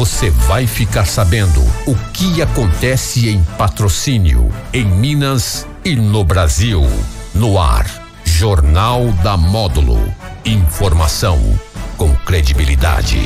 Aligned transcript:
você 0.00 0.30
vai 0.30 0.66
ficar 0.66 1.04
sabendo 1.04 1.60
o 1.86 1.94
que 2.14 2.40
acontece 2.40 3.28
em 3.28 3.44
patrocínio, 3.58 4.50
em 4.72 4.86
Minas 4.86 5.66
e 5.84 5.94
no 5.94 6.24
Brasil. 6.24 6.82
No 7.34 7.60
ar, 7.60 8.09
Jornal 8.40 9.12
da 9.22 9.36
Módulo. 9.36 9.98
Informação 10.46 11.38
com 11.98 12.08
credibilidade. 12.24 13.20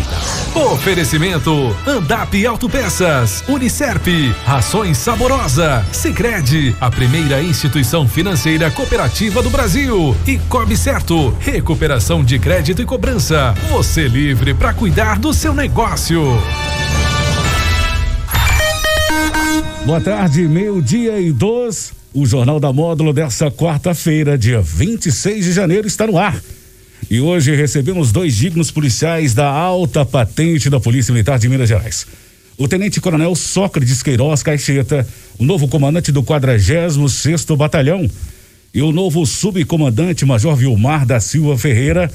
Oferecimento: 0.73 1.53
Andap 1.87 2.45
Autopeças, 2.45 3.45
Unicerp, 3.47 4.09
Rações 4.45 4.99
Saborosa, 4.99 5.87
Sicredi, 5.93 6.75
a 6.81 6.91
primeira 6.91 7.41
instituição 7.41 8.09
financeira 8.09 8.73
cooperativa 8.73 9.41
do 9.41 9.51
Brasil 9.51 10.17
e 10.27 10.37
Cobre 10.49 10.77
Certo, 10.77 11.31
recuperação 11.39 12.25
de 12.25 12.37
crédito 12.41 12.83
e 12.83 12.85
cobrança. 12.85 13.55
Você 13.71 14.09
livre 14.09 14.53
para 14.53 14.75
cuidar 14.75 15.21
do 15.21 15.33
seu 15.33 15.55
negócio. 15.55 16.25
Boa 19.87 20.01
tarde, 20.01 20.43
meio-dia 20.49 21.21
e 21.21 21.31
dois. 21.31 22.04
O 22.17 22.25
Jornal 22.25 22.61
da 22.61 22.73
Módulo 22.73 23.13
dessa 23.13 23.51
quarta-feira, 23.51 24.39
dia 24.39 24.63
26 24.63 25.47
de 25.47 25.53
janeiro, 25.53 25.89
está 25.89 26.07
no 26.07 26.17
ar. 26.17 26.41
E 27.11 27.19
hoje 27.19 27.57
recebemos 27.57 28.13
dois 28.13 28.37
dignos 28.37 28.71
policiais 28.71 29.35
da 29.35 29.51
alta 29.51 30.07
patente 30.07 30.71
da 30.71 30.79
Polícia 30.79 31.13
Militar 31.13 31.41
de 31.41 31.49
Minas 31.49 31.69
Gerais. 31.69 32.07
O 32.57 32.69
Tenente 32.69 33.01
Coronel 33.01 33.35
Sócrates 33.35 34.01
Queiroz 34.01 34.45
Caixeta, 34.45 35.05
o 35.41 35.45
novo 35.45 35.67
comandante 35.67 36.13
do 36.13 36.23
46 36.23 36.97
Batalhão, 37.59 38.09
e 38.73 38.81
o 38.81 38.93
novo 38.93 39.27
subcomandante 39.27 40.25
Major 40.25 40.55
Vilmar 40.55 41.05
da 41.05 41.19
Silva 41.19 41.59
Ferreira. 41.59 42.09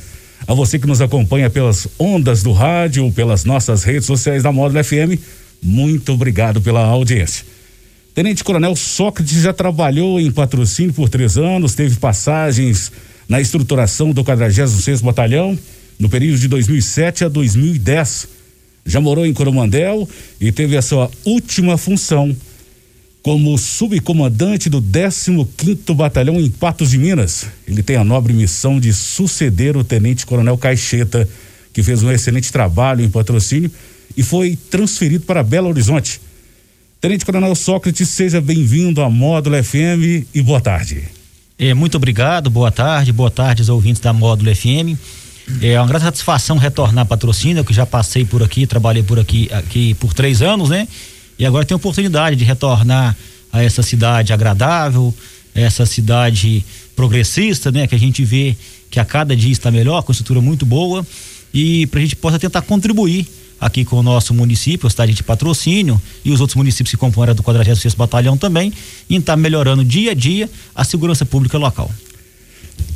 A 0.47 0.53
você 0.53 0.79
que 0.79 0.87
nos 0.87 1.01
acompanha 1.01 1.49
pelas 1.49 1.89
ondas 1.99 2.41
do 2.41 2.53
rádio, 2.53 3.11
pelas 3.11 3.43
nossas 3.43 3.83
redes 3.83 4.05
sociais 4.05 4.43
da 4.43 4.51
Módulo 4.53 4.81
FM, 4.81 5.19
muito 5.61 6.13
obrigado 6.13 6.61
pela 6.61 6.85
audiência. 6.85 7.58
Tenente 8.13 8.43
Coronel 8.43 8.75
Sócrates 8.75 9.41
já 9.41 9.53
trabalhou 9.53 10.19
em 10.19 10.31
patrocínio 10.31 10.93
por 10.93 11.09
três 11.09 11.37
anos, 11.37 11.75
teve 11.75 11.95
passagens 11.97 12.91
na 13.27 13.39
estruturação 13.39 14.11
do 14.11 14.23
46 14.23 15.01
Batalhão 15.01 15.57
no 15.99 16.09
período 16.09 16.39
de 16.39 16.47
2007 16.47 17.25
a 17.25 17.29
2010. 17.29 18.27
Já 18.85 18.99
morou 18.99 19.25
em 19.25 19.33
Coromandel 19.33 20.09
e 20.41 20.51
teve 20.51 20.75
a 20.75 20.81
sua 20.81 21.11
última 21.23 21.77
função 21.77 22.35
como 23.21 23.57
subcomandante 23.57 24.69
do 24.69 24.81
15º 24.81 25.93
Batalhão 25.93 26.39
em 26.39 26.49
Patos 26.49 26.89
de 26.89 26.97
Minas. 26.97 27.45
Ele 27.67 27.83
tem 27.83 27.97
a 27.97 28.03
nobre 28.03 28.33
missão 28.33 28.79
de 28.79 28.91
suceder 28.93 29.77
o 29.77 29.83
Tenente 29.83 30.25
Coronel 30.25 30.57
Caixeta, 30.57 31.29
que 31.71 31.83
fez 31.83 32.01
um 32.01 32.11
excelente 32.11 32.51
trabalho 32.51 33.03
em 33.03 33.09
patrocínio 33.09 33.69
e 34.17 34.23
foi 34.23 34.57
transferido 34.69 35.25
para 35.25 35.43
Belo 35.43 35.67
Horizonte. 35.69 36.19
Tenente 37.01 37.23
Coronel 37.23 37.55
Sócrates, 37.55 38.09
seja 38.09 38.41
bem-vindo 38.41 39.01
à 39.01 39.09
Módulo 39.09 39.55
FM 39.63 40.27
e 40.35 40.41
boa 40.41 40.59
tarde. 40.59 41.01
É, 41.57 41.73
muito 41.73 41.95
obrigado, 41.95 42.49
boa 42.49 42.73
tarde, 42.73 43.13
boa 43.13 43.31
tarde 43.31 43.61
aos 43.61 43.69
ouvintes 43.69 44.01
da 44.01 44.11
Módulo 44.11 44.53
FM. 44.53 44.99
É 45.61 45.79
uma 45.79 45.87
grande 45.87 46.03
satisfação 46.03 46.57
retornar 46.57 47.03
a 47.03 47.05
patrocínio, 47.05 47.63
que 47.63 47.73
já 47.73 47.85
passei 47.85 48.25
por 48.25 48.43
aqui, 48.43 48.67
trabalhei 48.67 49.01
por 49.01 49.17
aqui, 49.17 49.49
aqui 49.53 49.93
por 49.93 50.13
três 50.13 50.41
anos, 50.41 50.67
né? 50.67 50.89
E 51.39 51.45
agora 51.45 51.65
tenho 51.65 51.77
a 51.77 51.79
oportunidade 51.79 52.35
de 52.35 52.43
retornar 52.43 53.15
a 53.49 53.63
essa 53.63 53.81
cidade 53.81 54.33
agradável, 54.33 55.15
essa 55.55 55.85
cidade 55.85 56.65
progressista, 56.97 57.71
né? 57.71 57.87
Que 57.87 57.95
a 57.95 57.99
gente 57.99 58.25
vê 58.25 58.57
que 58.91 58.99
a 58.99 59.05
cada 59.05 59.33
dia 59.37 59.53
está 59.53 59.71
melhor, 59.71 60.01
com 60.03 60.11
estrutura 60.11 60.41
muito 60.41 60.65
boa, 60.65 61.07
e 61.53 61.87
para 61.87 62.01
a 62.01 62.03
gente 62.03 62.17
possa 62.17 62.37
tentar 62.37 62.61
contribuir 62.63 63.25
aqui 63.59 63.83
com 63.83 63.97
o 63.97 64.03
nosso 64.03 64.33
município, 64.33 64.87
a 64.87 64.89
cidade 64.89 65.13
de 65.13 65.23
patrocínio 65.23 66.01
e 66.23 66.31
os 66.31 66.39
outros 66.39 66.55
municípios 66.55 66.91
que 66.91 66.97
compõem 66.97 67.33
do 67.33 67.43
46 67.43 67.93
Batalhão 67.93 68.37
também, 68.37 68.71
em 69.09 69.17
estar 69.17 69.33
tá 69.33 69.37
melhorando 69.37 69.83
dia 69.83 70.11
a 70.11 70.13
dia 70.13 70.49
a 70.73 70.83
segurança 70.83 71.25
pública 71.25 71.57
local. 71.57 71.91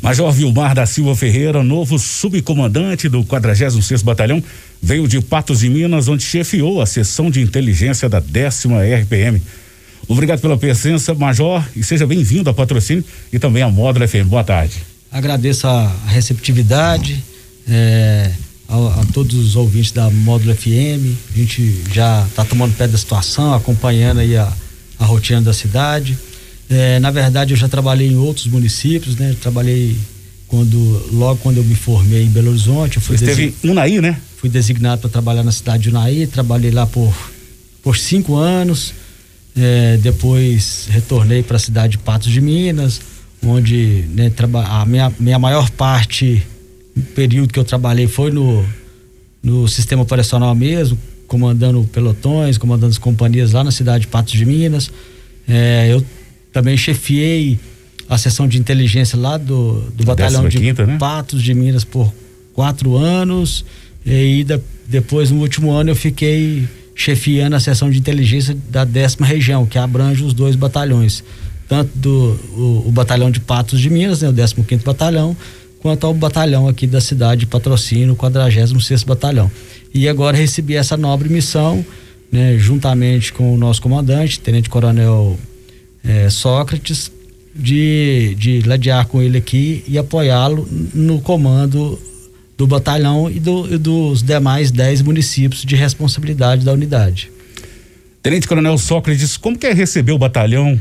Major 0.01 0.31
Vilmar 0.31 0.75
da 0.75 0.85
Silva 0.85 1.16
Ferreira, 1.16 1.63
novo 1.63 1.97
subcomandante 1.97 3.07
do 3.07 3.24
46 3.24 4.01
Batalhão, 4.01 4.44
veio 4.81 5.07
de 5.07 5.22
Patos 5.22 5.59
de 5.59 5.69
Minas, 5.69 6.07
onde 6.07 6.24
chefiou 6.24 6.81
a 6.81 6.85
seção 6.85 7.30
de 7.30 7.41
inteligência 7.41 8.09
da 8.09 8.19
décima 8.19 8.81
RPM. 8.84 9.41
Obrigado 10.07 10.41
pela 10.41 10.57
presença, 10.57 11.13
Major, 11.13 11.63
e 11.75 11.84
seja 11.84 12.06
bem-vindo 12.06 12.50
a 12.50 12.53
patrocínio 12.53 13.03
e 13.31 13.40
também 13.40 13.63
a 13.63 13.69
Módulo 13.69 14.06
FM. 14.07 14.25
Boa 14.25 14.44
tarde. 14.44 14.75
Agradeço 15.09 15.68
a 15.68 15.90
receptividade. 16.07 17.24
É 17.68 18.31
a, 18.73 19.01
a, 19.01 19.06
todos 19.13 19.35
os 19.35 19.56
ouvintes 19.56 19.91
da 19.91 20.09
Módulo 20.09 20.56
FM. 20.56 21.16
A 21.34 21.38
gente 21.38 21.84
já 21.94 22.25
está 22.28 22.44
tomando 22.44 22.75
pé 22.75 22.88
da 22.88 22.97
situação, 22.97 23.53
acompanhando 23.53 24.19
aí 24.19 24.35
a, 24.35 24.51
a 25.00 25.06
rotina 25.06 25.41
da 25.41 25.53
cidade. 25.53 26.17
É, 26.69 27.00
na 27.00 27.12
verdade, 27.12 27.53
eu 27.53 27.57
já 27.57 27.69
trabalhei 27.69 28.07
em 28.07 28.16
outros 28.16 28.47
municípios, 28.47 29.16
né? 29.16 29.35
Trabalhei 29.39 29.95
quando 30.47 30.78
logo 31.12 31.39
quando 31.41 31.57
eu 31.57 31.63
me 31.63 31.75
formei 31.75 32.23
em 32.23 32.29
Belo 32.29 32.50
Horizonte. 32.50 32.97
Eu 32.97 33.01
fui 33.01 33.17
Você 33.17 33.25
esteve 33.25 33.53
em 33.63 33.69
Unai, 33.69 34.01
né? 34.01 34.17
Fui 34.38 34.50
designado 34.50 35.01
para 35.01 35.09
trabalhar 35.09 35.44
na 35.44 35.51
cidade 35.51 35.83
de 35.83 35.89
Unai. 35.89 36.28
Trabalhei 36.31 36.72
lá 36.72 36.88
por 36.88 37.13
por 37.83 37.97
cinco 37.97 38.35
anos. 38.35 38.94
É, 39.56 39.97
depois 39.97 40.88
retornei 40.89 41.44
para 41.44 41.57
a 41.57 41.59
cidade 41.59 41.91
de 41.91 41.97
Patos 42.00 42.31
de 42.31 42.41
Minas, 42.41 43.00
onde 43.45 44.06
né, 44.09 44.31
a 44.66 44.83
minha, 44.83 45.13
minha 45.19 45.38
maior 45.38 45.69
parte 45.69 46.41
período 47.02 47.52
que 47.52 47.59
eu 47.59 47.64
trabalhei 47.64 48.08
foi 48.08 48.31
no, 48.31 48.66
no 49.42 49.68
sistema 49.68 50.02
operacional 50.02 50.54
mesmo, 50.54 50.98
comandando 51.28 51.84
pelotões, 51.92 52.58
comandando 52.58 52.92
as 52.92 52.98
companhias 52.98 53.52
lá 53.52 53.64
na 53.64 53.72
cidade 53.72 54.02
de 54.02 54.08
Patos 54.08 54.34
de 54.34 54.46
Minas. 54.46 54.92
É, 55.48 55.88
eu 55.92 56.04
também 56.52 56.78
chefiei 56.78 57.59
a 58.08 58.18
seção 58.18 58.48
de 58.48 58.59
inteligência 58.59 59.18
lá 59.18 59.38
do, 59.38 59.81
do 59.92 60.04
batalhão 60.06 60.48
de 60.48 60.59
quinta, 60.59 60.86
né? 60.86 60.98
Patos 60.98 61.42
de 61.42 61.54
Minas 61.54 61.84
por 61.84 62.14
quatro 62.54 62.96
anos. 62.96 63.66
E 64.06 64.12
aí, 64.12 64.44
de, 64.44 64.60
depois, 64.88 65.31
no 65.31 65.40
último 65.42 65.72
ano, 65.72 65.92
eu 65.92 65.96
fiquei 65.96 66.68
chefiando 66.96 67.56
a 67.56 67.60
seção 67.60 67.90
de 67.90 67.98
inteligência 67.98 68.56
da 68.70 68.86
décima 68.86 69.25
região, 69.25 69.66
que 69.66 69.78
abrange 69.78 70.24
os 70.24 70.34
dois 70.34 70.56
batalhões. 70.56 71.24
Tanto 71.68 71.90
do 71.98 72.40
o, 72.56 72.84
o 72.88 72.92
batalhão 72.92 73.31
de 73.31 73.40
Patos 73.40 73.80
de 73.80 73.90
Minas, 73.90 74.22
né, 74.22 74.30
o 74.30 74.34
15 74.34 74.56
quinto 74.64 74.86
batalhão, 74.86 75.36
quanto 75.83 76.07
ao 76.07 76.13
batalhão 76.13 76.69
aqui 76.69 76.88
da 76.88 77.01
cidade 77.01 77.41
de 77.41 77.45
patrocínio, 77.45 78.16
46 78.16 79.03
Batalhão. 79.03 79.51
E 79.94 80.07
agora 80.07 80.38
recebi 80.38 80.75
essa 80.75 80.95
nobre 80.95 81.27
missão, 81.27 81.85
né, 82.31 82.57
juntamente 82.57 83.33
com 83.33 83.53
o 83.53 83.57
nosso 83.57 83.81
comandante, 83.81 84.39
Tenente 84.39 84.69
Coronel 84.69 85.38
é, 86.01 86.29
Sócrates, 86.29 87.11
de, 87.53 88.33
de 88.35 88.61
ladear 88.61 89.05
com 89.07 89.21
ele 89.21 89.38
aqui 89.38 89.83
e 89.85 89.97
apoiá-lo 89.97 90.66
no 90.94 91.19
comando 91.19 92.00
do 92.57 92.65
batalhão 92.65 93.29
e, 93.29 93.38
do, 93.38 93.71
e 93.71 93.77
dos 93.77 94.23
demais 94.23 94.71
10 94.71 95.01
municípios 95.01 95.65
de 95.65 95.75
responsabilidade 95.75 96.63
da 96.63 96.71
unidade. 96.71 97.29
Tenente 98.21 98.47
Coronel 98.47 98.77
Sócrates, 98.77 99.35
como 99.35 99.59
que 99.59 99.67
é 99.67 99.73
receber 99.73 100.13
o 100.13 100.17
batalhão 100.17 100.79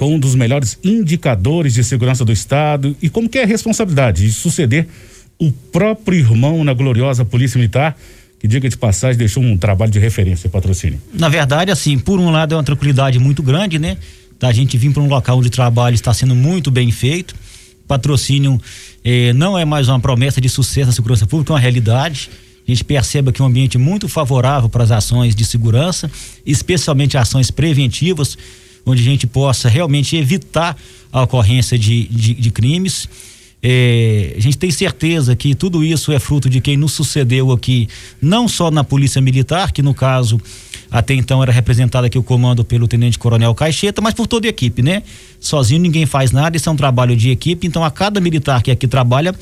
com 0.00 0.14
um 0.14 0.18
dos 0.18 0.34
melhores 0.34 0.78
indicadores 0.82 1.74
de 1.74 1.84
segurança 1.84 2.24
do 2.24 2.32
Estado 2.32 2.96
e 3.02 3.10
como 3.10 3.28
que 3.28 3.36
é 3.36 3.42
a 3.42 3.46
responsabilidade 3.46 4.24
de 4.24 4.32
suceder 4.32 4.88
o 5.38 5.52
próprio 5.52 6.18
irmão 6.18 6.64
na 6.64 6.72
gloriosa 6.72 7.22
Polícia 7.22 7.58
Militar, 7.58 7.94
que 8.38 8.48
diga 8.48 8.66
de 8.66 8.78
passagem 8.78 9.18
deixou 9.18 9.42
um 9.42 9.58
trabalho 9.58 9.92
de 9.92 9.98
referência 9.98 10.48
patrocínio. 10.48 10.98
Na 11.12 11.28
verdade, 11.28 11.70
assim, 11.70 11.98
por 11.98 12.18
um 12.18 12.30
lado 12.30 12.54
é 12.54 12.56
uma 12.56 12.64
tranquilidade 12.64 13.18
muito 13.18 13.42
grande, 13.42 13.78
né? 13.78 13.98
Da 14.38 14.50
gente 14.52 14.78
vir 14.78 14.90
para 14.90 15.02
um 15.02 15.06
local 15.06 15.36
onde 15.36 15.48
o 15.48 15.50
trabalho 15.50 15.94
está 15.94 16.14
sendo 16.14 16.34
muito 16.34 16.70
bem 16.70 16.90
feito. 16.90 17.34
Patrocínio 17.86 18.58
eh, 19.04 19.34
não 19.34 19.58
é 19.58 19.66
mais 19.66 19.86
uma 19.86 20.00
promessa 20.00 20.40
de 20.40 20.48
sucesso 20.48 20.86
na 20.86 20.92
segurança 20.92 21.26
pública, 21.26 21.52
é 21.52 21.54
uma 21.56 21.60
realidade. 21.60 22.30
A 22.66 22.70
gente 22.70 22.84
percebe 22.84 23.32
que 23.32 23.42
é 23.42 23.44
um 23.44 23.48
ambiente 23.48 23.76
muito 23.76 24.08
favorável 24.08 24.70
para 24.70 24.82
as 24.82 24.90
ações 24.90 25.34
de 25.34 25.44
segurança, 25.44 26.10
especialmente 26.46 27.18
ações 27.18 27.50
preventivas, 27.50 28.38
onde 28.84 29.02
a 29.02 29.04
gente 29.04 29.26
possa 29.26 29.68
realmente 29.68 30.16
evitar 30.16 30.76
a 31.12 31.22
ocorrência 31.22 31.78
de, 31.78 32.04
de, 32.06 32.34
de 32.34 32.50
crimes. 32.50 33.08
É, 33.62 34.34
a 34.36 34.40
gente 34.40 34.56
tem 34.56 34.70
certeza 34.70 35.36
que 35.36 35.54
tudo 35.54 35.84
isso 35.84 36.12
é 36.12 36.18
fruto 36.18 36.48
de 36.48 36.60
quem 36.60 36.76
nos 36.76 36.92
sucedeu 36.92 37.52
aqui, 37.52 37.88
não 38.20 38.48
só 38.48 38.70
na 38.70 38.82
Polícia 38.82 39.20
Militar, 39.20 39.70
que 39.70 39.82
no 39.82 39.92
caso 39.92 40.40
até 40.90 41.14
então 41.14 41.42
era 41.42 41.52
representado 41.52 42.06
aqui 42.06 42.18
o 42.18 42.22
comando 42.22 42.64
pelo 42.64 42.88
Tenente 42.88 43.18
Coronel 43.18 43.54
Caixeta, 43.54 44.00
mas 44.00 44.12
por 44.12 44.26
toda 44.26 44.48
a 44.48 44.50
equipe, 44.50 44.82
né? 44.82 45.02
Sozinho 45.38 45.80
ninguém 45.80 46.04
faz 46.04 46.32
nada, 46.32 46.56
isso 46.56 46.68
é 46.68 46.72
um 46.72 46.76
trabalho 46.76 47.14
de 47.14 47.30
equipe, 47.30 47.66
então 47.66 47.84
a 47.84 47.90
cada 47.90 48.20
militar 48.20 48.62
que 48.62 48.70
aqui 48.70 48.88
trabalha, 48.88 49.34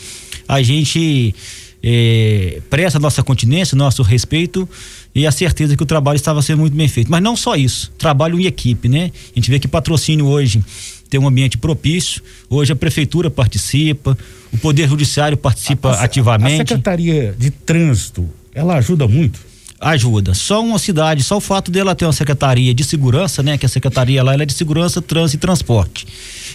a 0.46 0.61
gente 0.61 1.35
é, 1.82 2.60
presta 2.69 2.98
nossa 2.98 3.22
continência, 3.22 3.76
nosso 3.76 4.02
respeito 4.02 4.69
e 5.14 5.26
a 5.26 5.32
certeza 5.32 5.76
que 5.76 5.82
o 5.82 5.86
trabalho 5.86 6.16
estava 6.16 6.42
sendo 6.42 6.60
muito 6.60 6.76
bem 6.76 6.88
feito. 6.88 7.10
Mas 7.10 7.22
não 7.22 7.36
só 7.36 7.56
isso, 7.56 7.92
trabalho 7.98 8.38
em 8.38 8.46
equipe, 8.46 8.88
né? 8.88 9.10
A 9.32 9.34
gente 9.34 9.50
vê 9.50 9.58
que 9.58 9.69
patrocínio 9.69 10.26
hoje 10.26 10.62
tem 11.08 11.19
um 11.19 11.26
ambiente 11.26 11.56
propício, 11.56 12.22
hoje 12.50 12.72
a 12.72 12.76
prefeitura 12.76 13.30
participa, 13.30 14.16
o 14.52 14.58
Poder 14.58 14.88
Judiciário 14.88 15.36
participa 15.36 15.90
a, 15.90 16.00
a, 16.00 16.04
ativamente. 16.04 16.54
A 16.54 16.66
Secretaria 16.66 17.34
de 17.38 17.50
Trânsito, 17.50 18.28
ela 18.54 18.76
ajuda 18.76 19.08
muito? 19.08 19.48
Ajuda. 19.80 20.34
Só 20.34 20.62
uma 20.62 20.78
cidade, 20.78 21.22
só 21.22 21.36
o 21.36 21.40
fato 21.40 21.70
dela 21.70 21.94
ter 21.94 22.04
uma 22.04 22.12
secretaria 22.12 22.75
de 22.75 22.82
segurança, 22.82 23.42
né? 23.42 23.56
Que 23.56 23.66
a 23.66 23.69
secretaria 23.69 24.22
lá 24.22 24.34
é 24.34 24.44
de 24.44 24.52
segurança, 24.52 25.00
trânsito 25.00 25.36
e 25.36 25.40
transporte. 25.40 26.06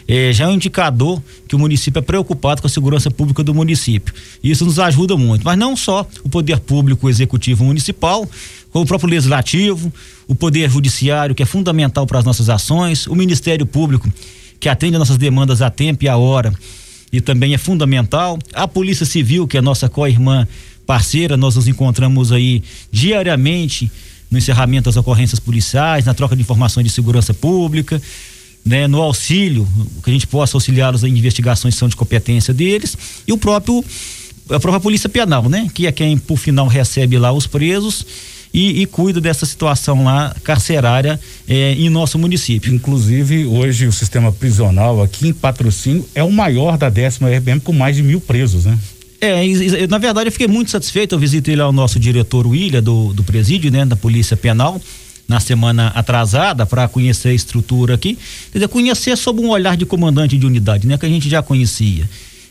É, 0.07 0.33
já 0.33 0.45
é 0.45 0.47
um 0.47 0.53
indicador 0.53 1.21
que 1.47 1.55
o 1.55 1.59
município 1.59 1.99
é 1.99 2.01
preocupado 2.01 2.61
com 2.61 2.67
a 2.67 2.69
segurança 2.69 3.09
pública 3.09 3.43
do 3.43 3.53
município. 3.53 4.13
Isso 4.43 4.65
nos 4.65 4.77
ajuda 4.77 5.15
muito. 5.15 5.43
Mas 5.43 5.57
não 5.57 5.75
só 5.75 6.05
o 6.23 6.29
poder 6.29 6.59
público, 6.59 7.07
o 7.07 7.09
executivo 7.09 7.63
municipal, 7.63 8.29
como 8.71 8.83
o 8.83 8.87
próprio 8.87 9.09
legislativo, 9.09 9.93
o 10.27 10.35
poder 10.35 10.69
judiciário, 10.69 11.33
que 11.33 11.43
é 11.43 11.45
fundamental 11.45 12.05
para 12.05 12.19
as 12.19 12.25
nossas 12.25 12.49
ações, 12.49 13.07
o 13.07 13.15
Ministério 13.15 13.65
Público, 13.65 14.11
que 14.59 14.67
atende 14.67 14.95
às 14.95 14.99
nossas 14.99 15.17
demandas 15.17 15.61
a 15.61 15.69
tempo 15.69 16.03
e 16.03 16.09
a 16.09 16.17
hora, 16.17 16.53
e 17.11 17.21
também 17.21 17.53
é 17.53 17.57
fundamental, 17.57 18.39
a 18.53 18.67
Polícia 18.67 19.05
Civil, 19.05 19.47
que 19.47 19.57
é 19.57 19.61
nossa 19.61 19.87
co-irmã 19.87 20.47
parceira, 20.85 21.37
nós 21.37 21.55
nos 21.55 21.67
encontramos 21.67 22.31
aí 22.31 22.63
diariamente 22.91 23.91
no 24.29 24.37
encerramento 24.37 24.85
das 24.85 24.97
ocorrências 24.97 25.39
policiais, 25.39 26.05
na 26.05 26.13
troca 26.13 26.35
de 26.35 26.41
informações 26.41 26.83
de 26.83 26.89
segurança 26.89 27.33
pública, 27.33 28.01
né, 28.65 28.87
no 28.87 29.01
auxílio, 29.01 29.67
que 30.03 30.09
a 30.09 30.13
gente 30.13 30.25
possa 30.25 30.57
auxiliá-los 30.57 31.03
em 31.03 31.09
investigações 31.09 31.75
são 31.75 31.87
de 31.87 31.95
competência 31.95 32.53
deles, 32.53 32.97
e 33.27 33.33
o 33.33 33.37
próprio 33.37 33.83
a 34.49 34.59
própria 34.59 34.79
Polícia 34.79 35.07
Penal, 35.07 35.47
né, 35.47 35.69
que 35.73 35.87
é 35.87 35.91
quem 35.91 36.17
por 36.17 36.37
final 36.37 36.67
recebe 36.67 37.17
lá 37.17 37.31
os 37.31 37.47
presos 37.47 38.05
e, 38.53 38.81
e 38.81 38.85
cuida 38.85 39.19
dessa 39.19 39.45
situação 39.45 40.03
lá 40.03 40.35
carcerária 40.43 41.19
eh, 41.47 41.75
em 41.77 41.89
nosso 41.89 42.19
município. 42.19 42.73
Inclusive, 42.73 43.45
hoje 43.45 43.87
o 43.87 43.91
sistema 43.91 44.31
prisional 44.31 45.01
aqui 45.01 45.27
em 45.27 45.33
patrocínio 45.33 46.07
é 46.13 46.23
o 46.23 46.31
maior 46.31 46.77
da 46.77 46.89
décima 46.89 47.29
RBM 47.29 47.61
com 47.61 47.73
mais 47.73 47.95
de 47.95 48.03
mil 48.03 48.21
presos, 48.21 48.65
né? 48.65 48.77
É, 49.25 49.87
na 49.87 49.97
verdade 49.97 50.27
eu 50.27 50.31
fiquei 50.33 50.49
muito 50.49 50.69
satisfeito, 50.69 51.15
eu 51.15 51.19
visitei 51.19 51.55
lá 51.55 51.69
o 51.69 51.71
nosso 51.71 51.97
diretor 51.97 52.45
William 52.45 52.83
do, 52.83 53.13
do 53.13 53.23
presídio, 53.23 53.71
né, 53.71 53.85
da 53.85 53.95
Polícia 53.95 54.35
Penal, 54.35 54.81
na 55.25 55.39
semana 55.39 55.87
atrasada 55.95 56.65
para 56.65 56.89
conhecer 56.89 57.29
a 57.29 57.33
estrutura 57.33 57.93
aqui, 57.93 58.17
quer 58.51 58.57
dizer, 58.57 58.67
conhecer 58.67 59.15
sob 59.15 59.39
um 59.39 59.47
olhar 59.47 59.77
de 59.77 59.85
comandante 59.85 60.37
de 60.37 60.45
unidade, 60.45 60.85
né, 60.85 60.97
que 60.97 61.05
a 61.05 61.09
gente 61.09 61.29
já 61.29 61.41
conhecia. 61.41 62.03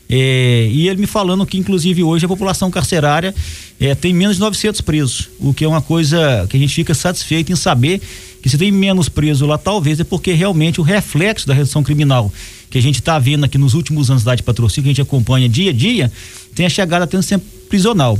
É, 0.09 0.69
e 0.71 0.87
ele 0.89 1.01
me 1.01 1.07
falando 1.07 1.45
que, 1.45 1.57
inclusive, 1.57 2.03
hoje 2.03 2.25
a 2.25 2.27
população 2.27 2.69
carcerária 2.69 3.33
é, 3.79 3.95
tem 3.95 4.13
menos 4.13 4.35
de 4.35 4.41
900 4.41 4.81
presos, 4.81 5.29
o 5.39 5.53
que 5.53 5.63
é 5.63 5.67
uma 5.67 5.81
coisa 5.81 6.45
que 6.49 6.57
a 6.57 6.59
gente 6.59 6.73
fica 6.73 6.93
satisfeito 6.93 7.51
em 7.51 7.55
saber 7.55 8.01
que 8.41 8.49
se 8.49 8.57
tem 8.57 8.71
menos 8.71 9.07
presos 9.07 9.47
lá, 9.47 9.57
talvez 9.57 9.99
é 10.01 10.03
porque 10.03 10.33
realmente 10.33 10.81
o 10.81 10.83
reflexo 10.83 11.47
da 11.47 11.53
redução 11.53 11.81
criminal 11.81 12.31
que 12.69 12.77
a 12.77 12.81
gente 12.81 12.95
está 12.95 13.17
vendo 13.17 13.45
aqui 13.45 13.57
nos 13.57 13.73
últimos 13.73 14.09
anos 14.09 14.23
da 14.23 14.35
de 14.35 14.43
patrocínio, 14.43 14.83
que 14.83 14.89
a 14.89 14.93
gente 14.93 15.01
acompanha 15.01 15.47
dia 15.47 15.69
a 15.69 15.73
dia, 15.73 16.11
tem 16.53 16.65
a 16.65 16.69
chegada 16.69 17.07
tendo 17.07 17.23
sempre 17.23 17.47
prisional. 17.69 18.19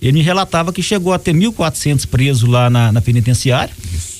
Ele 0.00 0.12
me 0.12 0.22
relatava 0.22 0.72
que 0.72 0.82
chegou 0.82 1.12
a 1.12 1.18
ter 1.18 1.32
1.400 1.32 2.06
presos 2.06 2.48
lá 2.48 2.68
na, 2.68 2.92
na 2.92 3.00
penitenciária, 3.00 3.74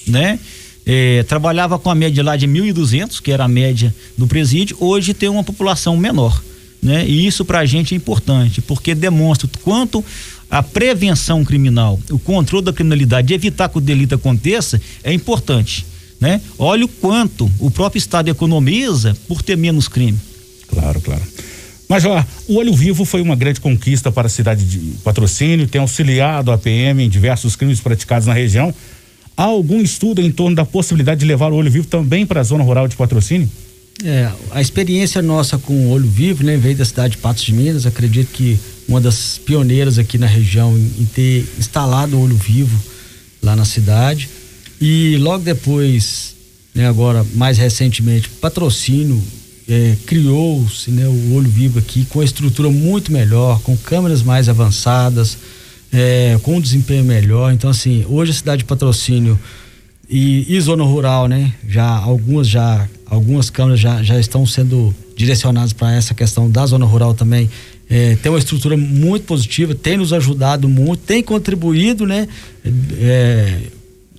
né? 0.07 0.39
É, 0.87 1.25
trabalhava 1.25 1.79
com 1.79 1.91
a 1.91 1.95
média 1.95 2.23
lá 2.23 2.37
de 2.37 2.47
1.200, 2.47 3.21
que 3.21 3.31
era 3.31 3.45
a 3.45 3.49
média 3.49 3.95
do 4.17 4.27
presídio, 4.27 4.77
hoje 4.81 5.13
tem 5.13 5.29
uma 5.29 5.45
população 5.45 5.97
menor 5.97 6.43
né? 6.83 7.07
E 7.07 7.27
isso 7.27 7.45
para 7.45 7.61
a 7.61 7.65
gente 7.65 7.95
é 7.95 7.97
importante, 7.97 8.61
porque 8.61 8.95
demonstra 8.95 9.47
o 9.47 9.59
quanto 9.61 10.05
a 10.51 10.63
prevenção 10.63 11.45
criminal, 11.45 11.99
o 12.11 12.19
controle 12.19 12.65
da 12.65 12.73
criminalidade, 12.73 13.29
de 13.29 13.35
evitar 13.35 13.69
que 13.69 13.79
o 13.79 13.81
delito 13.81 14.15
aconteça, 14.15 14.81
é 15.03 15.13
importante, 15.13 15.87
né? 16.21 16.41
Olha 16.59 16.85
o 16.85 16.89
quanto 16.89 17.51
o 17.59 17.71
próprio 17.71 17.99
Estado 17.99 18.29
economiza 18.29 19.17
por 19.29 19.41
ter 19.41 19.57
menos 19.57 19.89
crime. 19.89 20.19
Claro, 20.69 21.01
claro. 21.01 21.23
Major, 21.89 22.25
o 22.49 22.57
Olho 22.57 22.75
Vivo 22.75 23.05
foi 23.05 23.21
uma 23.21 23.37
grande 23.37 23.61
conquista 23.61 24.11
para 24.11 24.27
a 24.27 24.31
cidade 24.31 24.65
de 24.65 24.79
Patrocínio, 25.05 25.67
tem 25.67 25.81
auxiliado 25.81 26.51
a 26.51 26.59
PM 26.59 27.03
em 27.03 27.09
diversos 27.09 27.55
crimes 27.55 27.81
praticados 27.81 28.27
na 28.27 28.33
região. 28.33 28.75
Há 29.37 29.45
algum 29.45 29.81
estudo 29.81 30.21
em 30.21 30.31
torno 30.31 30.57
da 30.57 30.65
possibilidade 30.65 31.21
de 31.21 31.27
levar 31.27 31.53
o 31.53 31.57
Olho 31.57 31.71
Vivo 31.71 31.87
também 31.87 32.27
para 32.27 32.41
a 32.41 32.45
zona 32.45 32.65
rural 32.65 32.89
de 32.89 32.97
Patrocínio? 32.97 33.49
É, 34.05 34.33
a 34.51 34.61
experiência 34.61 35.23
nossa 35.23 35.57
com 35.59 35.73
o 35.73 35.91
Olho 35.91 36.09
Vivo, 36.09 36.43
né, 36.43 36.57
veio 36.57 36.77
da 36.77 36.85
cidade 36.85 37.13
de 37.13 37.19
Patos 37.19 37.45
de 37.45 37.53
Minas. 37.53 37.87
Acredito 37.87 38.33
que 38.33 38.59
uma 38.89 39.01
das 39.01 39.39
pioneiras 39.39 39.97
aqui 39.97 40.19
na 40.19 40.27
região 40.27 40.77
em, 40.77 41.03
em 41.03 41.05
ter 41.05 41.47
instalado 41.59 42.17
o 42.17 42.23
Olho 42.23 42.37
Vivo 42.37 42.79
lá 43.41 43.55
na 43.55 43.65
cidade. 43.65 44.29
E 44.81 45.17
logo 45.19 45.45
depois, 45.45 46.35
né, 46.75 46.89
agora 46.89 47.25
mais 47.35 47.59
recentemente, 47.59 48.29
patrocínio 48.29 49.23
é, 49.69 49.97
criou-se 50.05 50.91
né, 50.91 51.07
o 51.07 51.35
Olho 51.35 51.49
Vivo 51.49 51.79
aqui 51.79 52.05
com 52.07 52.21
a 52.21 52.25
estrutura 52.25 52.71
muito 52.71 53.13
melhor, 53.13 53.61
com 53.61 53.77
câmeras 53.77 54.23
mais 54.23 54.49
avançadas, 54.49 55.39
é, 55.93 56.37
com 56.43 56.57
um 56.57 56.61
desempenho 56.61 57.05
melhor. 57.05 57.53
Então, 57.53 57.71
assim, 57.71 58.05
hoje 58.09 58.33
a 58.33 58.35
cidade 58.35 58.59
de 58.61 58.65
patrocínio 58.65 59.39
e, 60.11 60.45
e 60.49 60.61
zona 60.61 60.83
rural, 60.83 61.29
né? 61.29 61.55
Já 61.69 61.89
algumas 61.89 62.49
já 62.49 62.89
algumas 63.13 63.51
câmeras 63.51 63.79
já, 63.79 64.03
já 64.03 64.19
estão 64.19 64.47
sendo 64.47 64.95
direcionadas 65.15 65.75
para 65.75 65.93
essa 65.93 66.15
questão 66.15 66.51
da 66.51 66.65
zona 66.65 66.87
rural 66.87 67.13
também. 67.13 67.49
É, 67.89 68.17
tem 68.17 68.33
uma 68.33 68.39
estrutura 68.39 68.75
muito 68.75 69.27
positiva, 69.27 69.75
tem 69.75 69.99
nos 69.99 70.15
ajudado 70.15 70.67
muito, 70.67 71.03
tem 71.03 71.23
contribuído, 71.23 72.07
né? 72.07 72.27
É, 72.99 73.59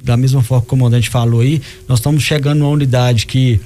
da 0.04 0.16
mesma 0.16 0.44
forma 0.44 0.62
que 0.62 0.68
o 0.68 0.70
comandante 0.70 1.10
falou 1.10 1.42
aí, 1.42 1.60
nós 1.88 1.98
estamos 1.98 2.22
chegando 2.22 2.60
numa 2.60 2.70
unidade 2.70 3.26
que, 3.26 3.60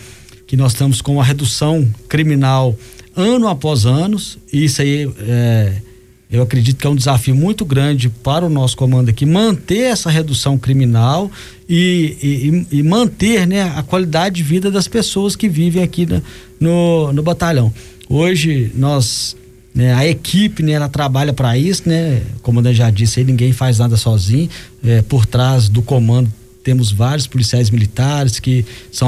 que 0.46 0.56
nós 0.56 0.72
estamos 0.72 1.02
com 1.02 1.16
uma 1.16 1.24
redução 1.26 1.86
criminal 2.08 2.78
ano 3.14 3.50
após 3.50 3.86
anos, 3.86 4.38
e 4.54 4.64
isso 4.64 4.82
aí 4.82 5.12
é, 5.20 5.82
eu 6.30 6.42
acredito 6.42 6.78
que 6.78 6.86
é 6.86 6.90
um 6.90 6.96
desafio 6.96 7.34
muito 7.34 7.64
grande 7.64 8.10
para 8.10 8.46
o 8.46 8.50
nosso 8.50 8.76
comando 8.76 9.10
aqui 9.10 9.26
manter 9.26 9.84
essa 9.92 10.10
redução 10.10 10.58
criminal 10.58 11.32
e, 11.70 12.66
e, 12.72 12.80
e 12.80 12.84
manter 12.84 13.48
né, 13.48 13.62
a 13.76 13.82
qualidade 13.82 14.36
de 14.36 14.44
vida 14.44 14.70
das 14.70 14.90
pessoas 14.90 15.38
que 15.38 15.48
vivem 15.48 15.82
aqui 15.82 16.06
no, 16.06 16.22
no, 16.60 17.14
no 17.14 17.24
batalhão. 17.24 17.74
Hoje 18.10 18.72
nós 18.76 19.38
né, 19.74 19.94
a 19.94 20.06
equipe 20.06 20.64
né, 20.64 20.74
ela 20.74 20.90
trabalha 20.90 21.32
para 21.32 21.58
isso, 21.58 21.84
né? 21.88 22.24
O 22.38 22.40
comandante 22.40 22.78
já 22.78 22.90
disse 22.90 23.20
aí, 23.20 23.26
ninguém 23.26 23.54
faz 23.54 23.78
nada 23.78 23.96
sozinho. 23.96 24.50
É, 24.84 25.04
por 25.04 25.26
trás 25.26 25.70
do 25.70 25.84
comando 25.84 26.34
temos 26.64 26.92
vários 26.92 27.28
policiais 27.28 27.70
militares 27.70 28.40
que 28.40 28.66
são 28.92 29.08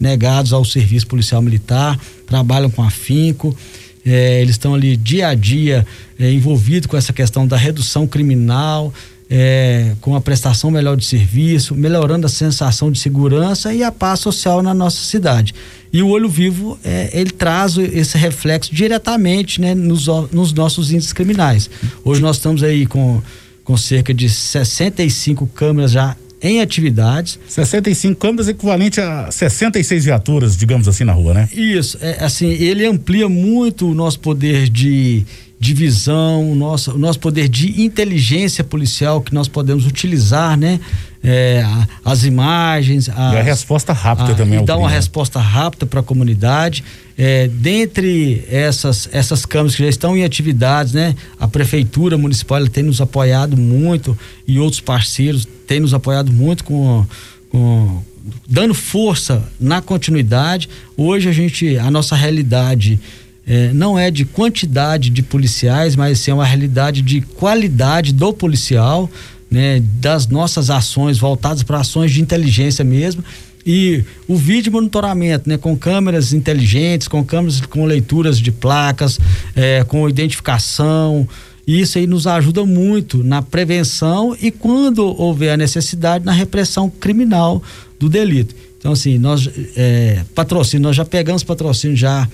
abnegados 0.00 0.52
ao 0.52 0.64
serviço 0.64 1.06
policial 1.06 1.42
militar, 1.42 1.98
trabalham 2.26 2.70
com 2.70 2.82
afinco 2.82 3.56
é, 4.04 4.40
eles 4.40 4.54
estão 4.54 4.74
ali 4.74 4.96
dia 4.96 5.28
a 5.28 5.34
dia 5.34 5.86
é, 6.18 6.32
envolvidos 6.32 6.86
com 6.86 6.96
essa 6.96 7.12
questão 7.12 7.46
da 7.46 7.56
redução 7.56 8.06
criminal, 8.06 8.92
é, 9.30 9.94
com 10.00 10.14
a 10.14 10.20
prestação 10.20 10.70
melhor 10.70 10.96
de 10.96 11.04
serviço, 11.04 11.74
melhorando 11.74 12.26
a 12.26 12.30
sensação 12.30 12.90
de 12.90 12.98
segurança 12.98 13.74
e 13.74 13.82
a 13.82 13.92
paz 13.92 14.20
social 14.20 14.62
na 14.62 14.72
nossa 14.72 15.04
cidade. 15.04 15.54
E 15.92 16.02
o 16.02 16.08
olho 16.08 16.28
vivo, 16.28 16.78
é, 16.82 17.10
ele 17.12 17.30
traz 17.30 17.76
esse 17.76 18.16
reflexo 18.16 18.74
diretamente 18.74 19.60
né, 19.60 19.74
nos, 19.74 20.06
nos 20.32 20.52
nossos 20.52 20.90
índices 20.92 21.12
criminais. 21.12 21.68
Hoje 22.04 22.22
nós 22.22 22.36
estamos 22.36 22.62
aí 22.62 22.86
com, 22.86 23.22
com 23.64 23.76
cerca 23.76 24.14
de 24.14 24.28
65 24.28 25.46
câmeras 25.48 25.92
já 25.92 26.16
em 26.40 26.60
atividades. 26.60 27.38
65 27.48 28.20
câmeras 28.20 28.48
equivalente 28.48 29.00
a 29.00 29.30
66 29.30 30.04
viaturas, 30.04 30.56
digamos 30.56 30.88
assim, 30.88 31.04
na 31.04 31.12
rua, 31.12 31.34
né? 31.34 31.48
Isso, 31.52 31.98
é, 32.00 32.24
assim, 32.24 32.48
ele 32.48 32.86
amplia 32.86 33.28
muito 33.28 33.90
o 33.90 33.94
nosso 33.94 34.20
poder 34.20 34.68
de 34.68 35.24
divisão, 35.60 36.52
o 36.52 36.54
nosso, 36.54 36.92
o 36.92 36.98
nosso 36.98 37.18
poder 37.18 37.48
de 37.48 37.82
inteligência 37.82 38.62
policial 38.62 39.20
que 39.20 39.34
nós 39.34 39.48
podemos 39.48 39.86
utilizar, 39.86 40.56
né? 40.56 40.78
É, 41.22 41.64
as 42.04 42.24
imagens. 42.24 43.08
As, 43.08 43.34
e 43.34 43.36
a 43.36 43.42
resposta 43.42 43.92
rápida 43.92 44.32
a, 44.32 44.34
também. 44.34 44.60
E 44.60 44.64
dar 44.64 44.76
uma 44.76 44.88
resposta 44.88 45.40
rápida 45.40 45.86
para 45.86 46.00
a 46.00 46.02
comunidade. 46.02 46.84
É, 47.16 47.48
dentre 47.48 48.44
essas, 48.48 49.08
essas 49.12 49.44
câmaras 49.44 49.74
que 49.74 49.82
já 49.82 49.88
estão 49.88 50.16
em 50.16 50.24
atividades, 50.24 50.92
né? 50.92 51.14
A 51.38 51.48
Prefeitura 51.48 52.16
Municipal 52.16 52.66
tem 52.68 52.84
nos 52.84 53.00
apoiado 53.00 53.56
muito 53.56 54.16
e 54.46 54.58
outros 54.58 54.80
parceiros 54.80 55.46
têm 55.66 55.80
nos 55.80 55.92
apoiado 55.92 56.32
muito 56.32 56.62
com, 56.62 57.04
com 57.50 58.02
dando 58.48 58.74
força 58.74 59.42
na 59.58 59.82
continuidade. 59.82 60.68
Hoje 60.96 61.28
a 61.28 61.32
gente, 61.32 61.76
a 61.76 61.90
nossa 61.90 62.14
realidade 62.14 63.00
é, 63.46 63.72
não 63.72 63.98
é 63.98 64.10
de 64.10 64.24
quantidade 64.24 65.10
de 65.10 65.22
policiais, 65.22 65.96
mas 65.96 66.20
sim 66.20 66.30
é 66.30 66.34
uma 66.34 66.44
realidade 66.44 67.00
de 67.00 67.22
qualidade 67.22 68.12
do 68.12 68.32
policial, 68.32 69.10
né, 69.50 69.82
das 70.00 70.26
nossas 70.26 70.70
ações 70.70 71.18
voltadas 71.18 71.62
para 71.62 71.80
ações 71.80 72.12
de 72.12 72.20
inteligência 72.20 72.84
mesmo. 72.84 73.24
E 73.64 74.02
o 74.26 74.36
vídeo 74.36 74.72
monitoramento, 74.72 75.48
né, 75.48 75.58
com 75.58 75.76
câmeras 75.76 76.32
inteligentes, 76.32 77.08
com 77.08 77.24
câmeras 77.24 77.60
com 77.60 77.84
leituras 77.84 78.38
de 78.38 78.50
placas, 78.50 79.18
é, 79.54 79.84
com 79.84 80.08
identificação. 80.08 81.28
Isso 81.66 81.98
aí 81.98 82.06
nos 82.06 82.26
ajuda 82.26 82.64
muito 82.64 83.22
na 83.22 83.42
prevenção 83.42 84.34
e 84.40 84.50
quando 84.50 85.04
houver 85.20 85.52
a 85.52 85.56
necessidade 85.56 86.24
na 86.24 86.32
repressão 86.32 86.88
criminal 86.88 87.62
do 87.98 88.08
delito. 88.08 88.54
Então, 88.78 88.92
assim, 88.92 89.18
nós, 89.18 89.50
é, 89.76 90.24
patrocínio, 90.34 90.84
nós 90.84 90.96
já 90.96 91.04
pegamos 91.04 91.42
patrocínio 91.42 91.96
já 91.96 92.26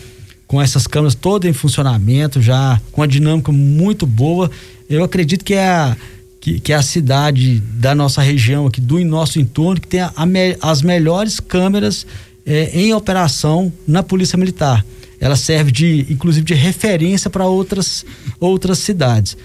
com 0.47 0.63
essas 0.63 0.87
câmeras 0.87 1.15
todas 1.17 1.51
em 1.51 1.53
funcionamento, 1.53 2.41
já 2.41 2.81
com 2.93 3.03
a 3.03 3.07
dinâmica 3.07 3.51
muito 3.51 4.07
boa. 4.07 4.51
Eu 4.89 5.03
acredito 5.03 5.45
que 5.45 5.55
é 5.55 5.67
a, 5.67 5.97
que, 6.45 6.61
que 6.61 6.75
é 6.75 6.77
a 6.77 6.83
cidade 6.83 7.59
da 7.59 7.95
nossa 7.95 8.21
região 8.21 8.67
aqui, 8.67 8.79
do 8.79 9.03
nosso 9.03 9.41
entorno, 9.41 9.81
que 9.81 9.89
tem 9.89 10.01
a, 10.01 10.13
a 10.15 10.27
me, 10.27 10.55
as 10.61 10.83
melhores 10.83 11.41
câmeras 11.41 12.07
é, 12.45 12.71
em 12.79 12.93
operação 12.93 13.73
na 13.89 14.03
Polícia 14.03 14.37
Militar. 14.37 14.85
Ela 15.19 15.37
serve 15.37 15.73
de, 15.73 16.07
inclusive, 16.11 16.45
de 16.45 16.53
referência 16.53 17.31
para 17.31 17.47
outras, 17.47 18.05
outras 18.39 18.79
cidades. 18.81 19.39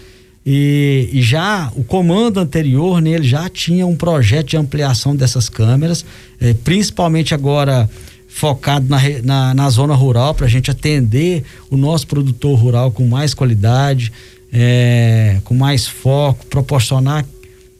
E, 0.45 1.09
e, 1.13 1.21
já 1.21 1.71
o 1.73 1.85
comando 1.85 2.37
anterior, 2.37 3.01
né, 3.01 3.11
ele 3.11 3.27
já 3.27 3.47
tinha 3.47 3.87
um 3.87 3.95
projeto 3.95 4.47
de 4.47 4.57
ampliação 4.57 5.15
dessas 5.15 5.47
câmeras, 5.47 6.03
eh, 6.41 6.53
principalmente 6.65 7.33
agora 7.33 7.89
focado 8.27 8.87
na, 8.89 8.99
na, 9.23 9.53
na 9.53 9.69
zona 9.69 9.95
rural, 9.95 10.33
para 10.33 10.47
a 10.47 10.49
gente 10.49 10.69
atender 10.69 11.45
o 11.69 11.77
nosso 11.77 12.05
produtor 12.07 12.59
rural 12.59 12.91
com 12.91 13.07
mais 13.07 13.33
qualidade, 13.33 14.11
eh, 14.51 15.39
com 15.43 15.53
mais 15.53 15.87
foco, 15.87 16.45
proporcionar 16.47 17.25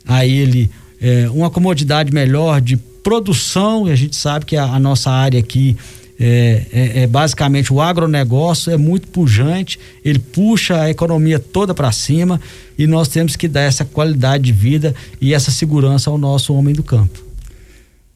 a 0.07 0.25
ele 0.25 0.69
eh, 1.01 1.29
uma 1.29 1.49
comodidade 1.49 2.13
melhor 2.13 2.61
de 2.61 2.77
produção, 2.77 3.87
e 3.87 3.91
a 3.91 3.95
gente 3.95 4.15
sabe 4.15 4.45
que 4.45 4.55
a, 4.55 4.63
a 4.63 4.79
nossa 4.79 5.09
área 5.09 5.39
aqui 5.39 5.75
é, 6.19 6.65
é, 6.73 7.03
é, 7.03 7.07
basicamente 7.07 7.71
o 7.71 7.79
agronegócio 7.79 8.73
é 8.73 8.77
muito 8.77 9.07
pujante, 9.07 9.79
ele 10.03 10.19
puxa 10.19 10.81
a 10.81 10.89
economia 10.89 11.39
toda 11.39 11.73
para 11.73 11.93
cima 11.93 12.41
e 12.77 12.85
nós 12.85 13.07
temos 13.07 13.37
que 13.37 13.47
dar 13.47 13.61
essa 13.61 13.85
qualidade 13.85 14.43
de 14.43 14.51
vida 14.51 14.93
e 15.21 15.33
essa 15.33 15.49
segurança 15.49 16.09
ao 16.09 16.17
nosso 16.17 16.53
homem 16.53 16.75
do 16.75 16.83
campo. 16.83 17.23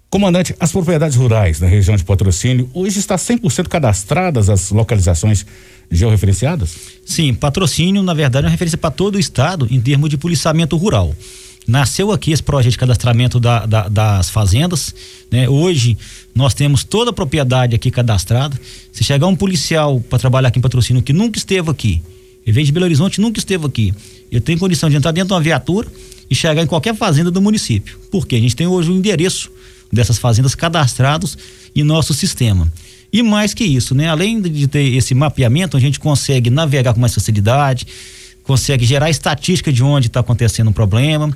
Comandante, 0.10 0.54
as 0.60 0.72
propriedades 0.72 1.16
rurais 1.16 1.62
na 1.62 1.68
região 1.68 1.96
de 1.96 2.04
patrocínio 2.04 2.70
hoje 2.74 3.00
está 3.00 3.16
100% 3.16 3.70
cadastradas 3.70 4.50
as 4.50 4.70
localizações 4.70 5.46
georreferenciadas? 5.92 6.76
Sim, 7.06 7.34
patrocínio 7.34 8.02
na 8.02 8.14
verdade 8.14 8.46
é 8.46 8.48
uma 8.48 8.52
referência 8.52 8.78
para 8.78 8.92
todo 8.92 9.16
o 9.16 9.20
estado 9.20 9.68
em 9.70 9.80
termos 9.80 10.10
de 10.10 10.18
policiamento 10.18 10.76
rural. 10.78 11.16
Nasceu 11.68 12.12
aqui 12.12 12.32
esse 12.32 12.44
projeto 12.44 12.74
de 12.74 12.78
cadastramento 12.78 13.40
da, 13.40 13.66
da, 13.66 13.88
das 13.88 14.30
fazendas. 14.30 14.94
Né? 15.32 15.48
Hoje 15.48 15.98
nós 16.36 16.54
temos 16.54 16.84
toda 16.84 17.12
a 17.12 17.14
propriedade 17.14 17.76
aqui 17.76 17.90
cadastrada. 17.90 18.60
Se 18.92 19.04
chegar 19.04 19.28
um 19.28 19.36
policial 19.36 20.02
para 20.02 20.20
trabalhar 20.20 20.50
aqui 20.50 20.60
em 20.60 20.62
patrocínio 20.62 21.02
que 21.02 21.14
nunca 21.14 21.38
esteve 21.38 21.70
aqui, 21.70 22.02
ele 22.46 22.54
vem 22.54 22.66
de 22.66 22.72
Belo 22.72 22.86
Horizonte 22.86 23.22
nunca 23.22 23.40
esteve 23.40 23.66
aqui, 23.66 23.94
ele 24.30 24.42
tem 24.42 24.58
condição 24.58 24.90
de 24.90 24.98
entrar 24.98 25.12
dentro 25.12 25.30
de 25.30 25.34
uma 25.34 25.42
viatura 25.42 25.88
e 26.30 26.36
chegar 26.36 26.62
em 26.62 26.68
qualquer 26.68 26.96
fazenda 26.96 27.32
do 27.32 27.42
município. 27.42 27.98
Porque 28.12 28.36
a 28.36 28.40
gente 28.40 28.56
tem 28.56 28.68
hoje 28.68 28.92
o 28.92 28.96
endereço 28.96 29.50
dessas 29.92 30.18
fazendas 30.18 30.56
cadastrados 30.56 31.38
em 31.76 31.84
nosso 31.84 32.14
sistema. 32.14 32.72
E 33.14 33.22
mais 33.22 33.54
que 33.54 33.64
isso, 33.64 33.94
né? 33.94 34.10
Além 34.10 34.42
de 34.42 34.68
ter 34.68 34.82
esse 34.96 35.14
mapeamento, 35.14 35.78
a 35.78 35.80
gente 35.80 36.00
consegue 36.00 36.50
navegar 36.50 36.96
com 36.96 37.00
mais 37.00 37.14
facilidade, 37.14 37.86
consegue 38.44 38.84
gerar 38.86 39.12
estatística 39.12 39.72
de 39.72 39.84
onde 39.84 40.08
está 40.08 40.22
acontecendo 40.22 40.72
um 40.72 40.74
problema. 40.74 41.32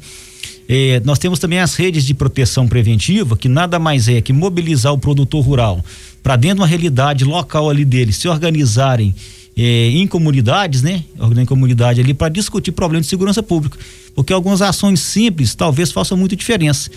É, 0.68 1.00
nós 1.06 1.20
temos 1.20 1.38
também 1.38 1.60
as 1.60 1.76
redes 1.76 2.04
de 2.04 2.16
proteção 2.16 2.68
preventiva, 2.68 3.38
que 3.38 3.48
nada 3.48 3.78
mais 3.78 4.08
é 4.08 4.20
que 4.22 4.34
mobilizar 4.34 4.92
o 4.92 4.98
produtor 4.98 5.46
rural 5.46 5.86
para 6.24 6.36
dentro 6.36 6.58
de 6.58 6.62
uma 6.62 6.68
realidade 6.68 7.24
local 7.24 7.70
ali 7.70 7.86
dele, 7.86 8.12
se 8.12 8.28
organizarem 8.28 9.14
é, 9.56 9.90
em 9.92 10.08
comunidades, 10.08 10.82
né? 10.82 11.04
Em 11.40 11.46
comunidade 11.46 12.02
ali 12.02 12.14
para 12.14 12.30
discutir 12.30 12.72
problemas 12.72 13.06
de 13.06 13.10
segurança 13.12 13.44
pública. 13.44 13.78
Porque 14.16 14.34
algumas 14.34 14.64
ações 14.64 15.00
simples 15.00 15.54
talvez 15.54 15.92
façam 15.92 16.18
muita 16.18 16.36
diferença. 16.36 16.90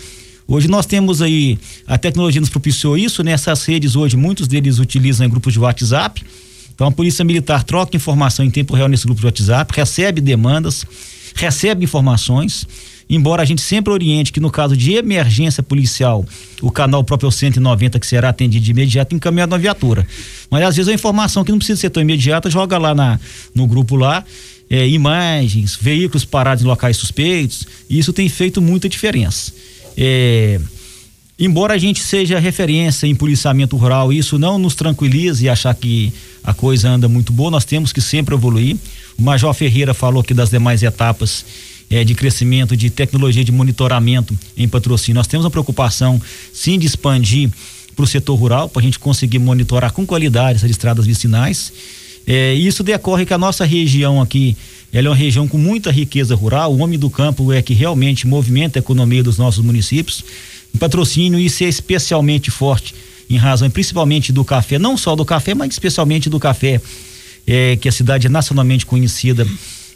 Hoje 0.51 0.67
nós 0.67 0.85
temos 0.85 1.21
aí, 1.21 1.57
a 1.87 1.97
tecnologia 1.97 2.41
nos 2.41 2.49
propiciou 2.49 2.97
isso, 2.97 3.23
nessas 3.23 3.65
né? 3.65 3.73
redes 3.73 3.95
hoje, 3.95 4.17
muitos 4.17 4.47
deles 4.47 4.79
utilizam 4.79 5.29
grupos 5.29 5.53
de 5.53 5.59
WhatsApp 5.59 6.21
então 6.81 6.87
a 6.87 6.91
Polícia 6.91 7.23
Militar 7.23 7.63
troca 7.63 7.95
informação 7.95 8.43
em 8.43 8.49
tempo 8.49 8.73
real 8.73 8.87
nesse 8.87 9.05
grupo 9.05 9.19
de 9.19 9.27
WhatsApp, 9.27 9.71
recebe 9.75 10.19
demandas, 10.19 10.83
recebe 11.35 11.83
informações. 11.83 12.67
Embora 13.07 13.43
a 13.43 13.45
gente 13.45 13.61
sempre 13.61 13.93
oriente 13.93 14.31
que 14.31 14.39
no 14.39 14.49
caso 14.49 14.75
de 14.75 14.93
emergência 14.93 15.61
policial, 15.61 16.25
o 16.59 16.71
canal 16.71 17.03
próprio 17.03 17.31
190 17.31 17.99
que 17.99 18.07
será 18.07 18.29
atendido 18.29 18.65
de 18.65 18.71
imediato 18.71 19.13
encaminhado 19.13 19.51
na 19.51 19.59
viatura. 19.59 20.07
Mas 20.49 20.63
às 20.63 20.75
vezes 20.75 20.89
a 20.89 20.93
informação 20.93 21.43
que 21.43 21.51
não 21.51 21.59
precisa 21.59 21.79
ser 21.79 21.91
tão 21.91 22.01
imediata, 22.01 22.49
joga 22.49 22.79
lá 22.79 22.95
na, 22.95 23.19
no 23.53 23.67
grupo 23.67 23.95
lá, 23.95 24.23
é, 24.67 24.87
imagens, 24.87 25.77
veículos 25.79 26.25
parados 26.25 26.63
em 26.63 26.67
locais 26.67 26.97
suspeitos, 26.97 27.67
e 27.87 27.99
isso 27.99 28.11
tem 28.11 28.27
feito 28.27 28.59
muita 28.59 28.89
diferença. 28.89 29.53
É, 29.97 30.59
embora 31.39 31.73
a 31.73 31.77
gente 31.77 31.99
seja 31.99 32.39
referência 32.39 33.07
em 33.07 33.15
policiamento 33.15 33.75
rural, 33.77 34.11
isso 34.11 34.37
não 34.37 34.57
nos 34.57 34.75
tranquiliza 34.75 35.45
e 35.45 35.49
achar 35.49 35.73
que 35.73 36.13
a 36.43 36.53
coisa 36.53 36.89
anda 36.89 37.07
muito 37.07 37.31
boa, 37.31 37.51
nós 37.51 37.65
temos 37.65 37.93
que 37.93 38.01
sempre 38.01 38.35
evoluir. 38.35 38.77
O 39.17 39.21
Major 39.21 39.53
Ferreira 39.53 39.93
falou 39.93 40.21
aqui 40.21 40.33
das 40.33 40.49
demais 40.49 40.81
etapas 40.81 41.45
é, 41.89 42.03
de 42.03 42.15
crescimento, 42.15 42.75
de 42.75 42.89
tecnologia 42.89 43.43
de 43.43 43.51
monitoramento 43.51 44.37
em 44.55 44.67
patrocínio. 44.67 45.19
Nós 45.19 45.27
temos 45.27 45.45
uma 45.45 45.51
preocupação, 45.51 46.19
sim, 46.53 46.79
de 46.79 46.87
expandir 46.87 47.49
para 47.95 48.03
o 48.03 48.07
setor 48.07 48.35
rural, 48.35 48.69
para 48.69 48.81
a 48.81 48.83
gente 48.83 48.97
conseguir 48.97 49.39
monitorar 49.39 49.91
com 49.91 50.05
qualidade 50.05 50.57
essas 50.57 50.71
estradas 50.71 51.05
vicinais. 51.05 51.73
É, 52.25 52.53
isso 52.53 52.83
decorre 52.83 53.25
que 53.25 53.33
a 53.33 53.37
nossa 53.37 53.65
região 53.65 54.21
aqui, 54.21 54.55
ela 54.93 55.07
é 55.07 55.09
uma 55.09 55.15
região 55.15 55.47
com 55.47 55.57
muita 55.57 55.91
riqueza 55.91 56.35
rural. 56.35 56.73
O 56.73 56.79
homem 56.79 56.99
do 56.99 57.09
campo 57.09 57.51
é 57.53 57.61
que 57.61 57.73
realmente 57.73 58.27
movimenta 58.27 58.77
a 58.77 58.81
economia 58.81 59.23
dos 59.23 59.37
nossos 59.37 59.63
municípios. 59.63 60.23
O 60.73 60.77
patrocínio, 60.77 61.39
isso 61.39 61.63
é 61.63 61.67
especialmente 61.67 62.51
forte 62.51 62.93
em 63.29 63.37
razão 63.37 63.69
principalmente 63.69 64.33
do 64.33 64.43
café, 64.43 64.77
não 64.77 64.97
só 64.97 65.15
do 65.15 65.23
café, 65.23 65.53
mas 65.53 65.71
especialmente 65.71 66.29
do 66.29 66.37
café, 66.37 66.81
é, 67.47 67.77
que 67.77 67.87
a 67.87 67.91
cidade 67.91 68.27
é 68.27 68.29
nacionalmente 68.29 68.85
conhecida 68.85 69.47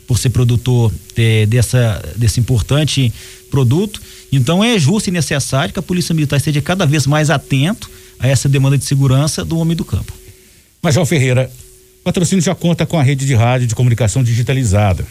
por 0.08 0.18
ser 0.18 0.30
produtor 0.30 0.94
é, 1.18 1.46
dessa, 1.46 2.02
desse 2.16 2.40
importante 2.40 3.12
produto. 3.52 4.02
Então 4.32 4.64
é 4.64 4.80
justo 4.80 5.10
e 5.10 5.12
necessário 5.12 5.74
que 5.74 5.80
a 5.80 5.84
Polícia 5.84 6.16
Militar 6.16 6.38
esteja 6.38 6.62
cada 6.62 6.86
vez 6.86 7.06
mais 7.06 7.30
atento 7.30 7.90
a 8.20 8.28
essa 8.28 8.48
demanda 8.48 8.78
de 8.78 8.86
segurança 8.86 9.44
do 9.44 9.58
homem 9.58 9.76
do 9.76 9.84
campo. 9.84 10.14
Major 10.82 11.06
Ferreira, 11.06 11.52
patrocínio 12.06 12.42
já 12.42 12.56
conta 12.56 12.86
com 12.86 12.98
a 12.98 13.04
rede 13.04 13.26
de 13.26 13.36
rádio 13.36 13.68
de 13.68 13.76
comunicação 13.76 14.24
digitalizada. 14.24 15.06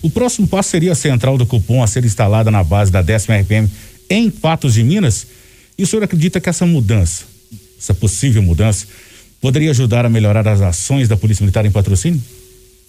O 0.00 0.08
próximo 0.08 0.46
passo 0.46 0.70
seria 0.70 0.92
a 0.92 0.94
central 0.94 1.36
do 1.36 1.44
cupom 1.44 1.82
a 1.82 1.86
ser 1.88 2.04
instalada 2.04 2.48
na 2.48 2.62
base 2.62 2.92
da 2.92 3.02
décima 3.02 3.36
RPM 3.36 3.68
em 4.08 4.30
Patos 4.30 4.74
de 4.74 4.84
Minas. 4.84 5.26
E 5.76 5.82
o 5.82 5.86
senhor 5.86 6.04
acredita 6.04 6.40
que 6.40 6.48
essa 6.48 6.64
mudança 6.64 7.30
essa 7.80 7.94
possível 7.94 8.42
mudança, 8.42 8.86
poderia 9.40 9.70
ajudar 9.70 10.04
a 10.04 10.10
melhorar 10.10 10.46
as 10.46 10.60
ações 10.60 11.08
da 11.08 11.16
Polícia 11.16 11.42
Militar 11.42 11.64
em 11.64 11.70
patrocínio? 11.70 12.22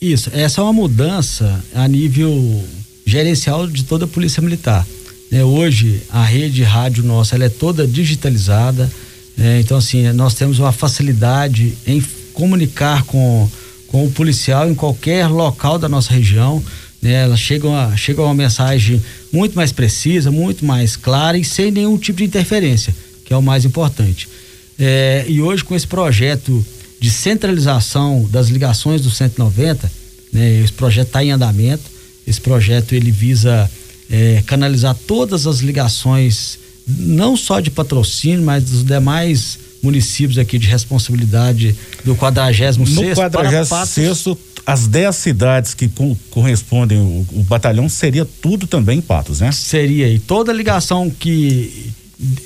Isso, 0.01 0.29
essa 0.33 0.59
é 0.59 0.63
uma 0.63 0.73
mudança 0.73 1.63
a 1.73 1.87
nível 1.87 2.63
gerencial 3.05 3.65
de 3.67 3.85
toda 3.85 4.03
a 4.03 4.07
Polícia 4.07 4.41
Militar. 4.41 4.85
É, 5.31 5.45
hoje 5.45 6.01
a 6.09 6.23
rede 6.25 6.61
rádio 6.61 7.03
nossa 7.05 7.35
ela 7.35 7.45
é 7.45 7.49
toda 7.49 7.87
digitalizada, 7.87 8.91
é, 9.39 9.61
então 9.61 9.77
assim 9.77 10.11
nós 10.11 10.33
temos 10.33 10.59
uma 10.59 10.73
facilidade 10.73 11.73
em 11.87 12.01
comunicar 12.33 13.03
com, 13.03 13.49
com 13.87 14.05
o 14.05 14.11
policial 14.11 14.69
em 14.69 14.75
qualquer 14.75 15.27
local 15.27 15.77
da 15.77 15.89
nossa 15.89 16.13
região. 16.13 16.63
Né, 17.01 17.13
ela 17.13 17.35
chega 17.35 17.67
uma, 17.67 17.97
chega 17.97 18.21
uma 18.21 18.33
mensagem 18.33 19.01
muito 19.31 19.55
mais 19.55 19.71
precisa, 19.71 20.29
muito 20.29 20.63
mais 20.65 20.95
clara 20.95 21.37
e 21.37 21.43
sem 21.43 21.71
nenhum 21.71 21.97
tipo 21.97 22.19
de 22.19 22.25
interferência, 22.25 22.95
que 23.25 23.33
é 23.33 23.37
o 23.37 23.41
mais 23.41 23.65
importante. 23.65 24.29
É, 24.77 25.25
e 25.27 25.41
hoje 25.41 25.63
com 25.63 25.75
esse 25.75 25.87
projeto 25.87 26.63
de 26.99 27.09
centralização 27.09 28.27
das 28.29 28.49
ligações 28.49 29.01
do 29.01 29.09
190, 29.09 29.91
né, 30.31 30.61
esse 30.61 30.73
projeto 30.73 31.07
está 31.07 31.23
em 31.23 31.31
andamento. 31.31 31.83
Esse 32.25 32.39
projeto 32.39 32.93
ele 32.93 33.11
visa 33.11 33.69
é, 34.09 34.43
canalizar 34.45 34.95
todas 35.07 35.47
as 35.47 35.59
ligações, 35.59 36.59
não 36.87 37.35
só 37.35 37.59
de 37.59 37.71
patrocínio, 37.71 38.43
mas 38.43 38.63
dos 38.63 38.83
demais 38.83 39.57
municípios 39.81 40.37
aqui 40.37 40.57
de 40.57 40.67
responsabilidade 40.67 41.75
do 42.03 42.15
46 42.15 42.77
No 42.77 43.15
46 43.15 44.37
as 44.65 44.87
10 44.87 45.15
cidades 45.15 45.73
que 45.73 45.87
co 45.87 46.15
correspondem 46.29 46.99
o, 46.99 47.25
o, 47.33 47.43
batalhão 47.43 47.89
seria 47.89 48.25
tudo 48.25 48.67
também 48.67 48.99
em 48.99 49.01
Patos, 49.01 49.39
né? 49.39 49.51
Seria. 49.51 50.07
E 50.07 50.19
toda 50.19 50.53
ligação 50.53 51.09
que 51.09 51.91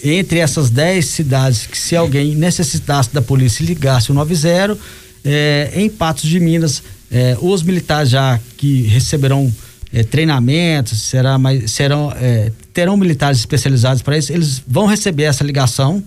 entre 0.03 0.39
essas 0.39 0.69
10 0.69 1.05
cidades 1.05 1.67
que 1.67 1.77
se 1.77 1.95
alguém 1.95 2.33
necessitasse 2.33 3.13
da 3.13 3.21
polícia 3.21 3.63
ligasse 3.65 4.11
o 4.11 4.13
90, 4.13 4.77
é, 5.25 5.71
em 5.75 5.89
Patos 5.89 6.29
de 6.29 6.39
Minas, 6.39 6.81
é, 7.11 7.37
os 7.41 7.61
militares 7.61 8.09
já 8.09 8.39
que 8.55 8.83
receberão 8.83 9.53
é, 9.91 10.03
treinamentos, 10.03 11.01
será 11.01 11.37
mais, 11.37 11.71
serão, 11.71 12.13
terão 12.73 12.95
militares 12.95 13.39
especializados 13.39 14.01
para 14.01 14.17
isso, 14.17 14.31
eles 14.31 14.61
vão 14.65 14.85
receber 14.85 15.23
essa 15.23 15.43
ligação 15.43 16.01